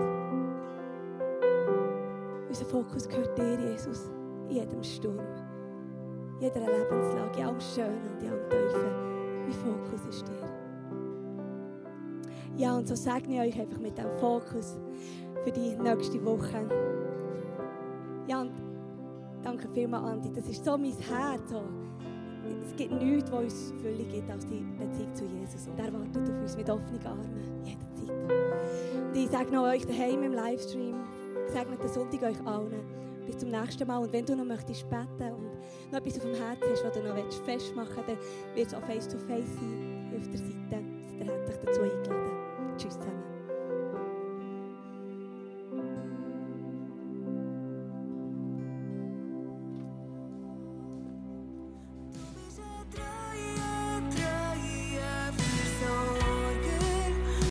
Unser 2.48 2.64
Fokus 2.64 3.08
gehört 3.08 3.38
dir, 3.38 3.70
Jesus, 3.70 4.10
in 4.48 4.56
jedem 4.56 4.82
Sturm, 4.82 5.20
in 5.20 6.40
jeder 6.40 6.60
Lebenslage, 6.60 7.38
in 7.38 7.46
allem 7.46 7.60
Schönen 7.60 8.02
und 8.12 8.20
in 8.20 8.28
allem 8.28 8.48
Tiefen. 8.50 9.13
Mein 9.44 9.52
Fokus 9.52 10.06
ist 10.08 10.26
dir. 10.26 10.64
Ja, 12.56 12.76
und 12.76 12.88
so 12.88 12.94
segne 12.94 13.34
ich 13.46 13.54
euch 13.54 13.60
einfach 13.60 13.78
mit 13.78 13.98
diesem 13.98 14.12
Fokus 14.20 14.78
für 15.42 15.50
die 15.50 15.76
nächste 15.76 16.24
Woche. 16.24 16.68
Ja, 18.26 18.40
und 18.40 18.52
danke 19.42 19.68
vielmals, 19.74 20.04
Andi. 20.04 20.32
Das 20.32 20.48
ist 20.48 20.64
so 20.64 20.78
mein 20.78 20.92
Herz. 20.92 21.52
Es 22.64 22.76
gibt 22.76 22.92
nichts, 22.92 23.30
was 23.32 23.44
uns 23.44 23.74
Fülle 23.80 24.04
gibt, 24.04 24.30
als 24.30 24.46
die 24.46 24.64
Beziehung 24.78 25.14
zu 25.14 25.24
Jesus. 25.24 25.66
Und 25.66 25.78
er 25.78 25.92
wartet 25.92 26.28
auf 26.30 26.40
uns 26.40 26.56
mit 26.56 26.70
offenen 26.70 27.06
Armen, 27.06 27.64
jederzeit. 27.64 28.10
Und 29.08 29.16
ich 29.16 29.50
noch 29.50 29.64
euch 29.64 29.86
daheim 29.86 30.22
im 30.22 30.32
Livestream, 30.32 30.96
gesegneten 31.46 31.88
Sonntag 31.88 32.22
euch 32.22 32.46
allen. 32.46 33.03
Bis 33.26 33.38
zum 33.38 33.50
nächsten 33.50 33.86
Mal. 33.86 33.98
Und 33.98 34.12
wenn 34.12 34.26
du 34.26 34.36
noch 34.36 34.44
möchtest 34.44 34.88
beten 34.88 35.32
und 35.32 35.92
noch 35.92 35.98
etwas 35.98 36.16
auf 36.16 36.24
dem 36.24 36.34
Herzen 36.34 36.70
hast, 36.70 36.84
was 36.84 36.92
du 36.92 37.02
noch 37.02 37.44
festmachen 37.44 37.96
willst, 38.06 38.08
dann 38.08 38.56
wird 38.56 38.66
es 38.66 38.74
auch 38.74 38.82
face-to-face 38.82 39.54
sein, 39.54 40.12
auf 40.16 40.28
der 40.28 40.38
Seite. 40.38 40.84
Seid 41.06 41.20
ihr 41.20 41.26
herzlich 41.26 41.56
dazu 41.64 41.80
eingeladen. 41.82 42.23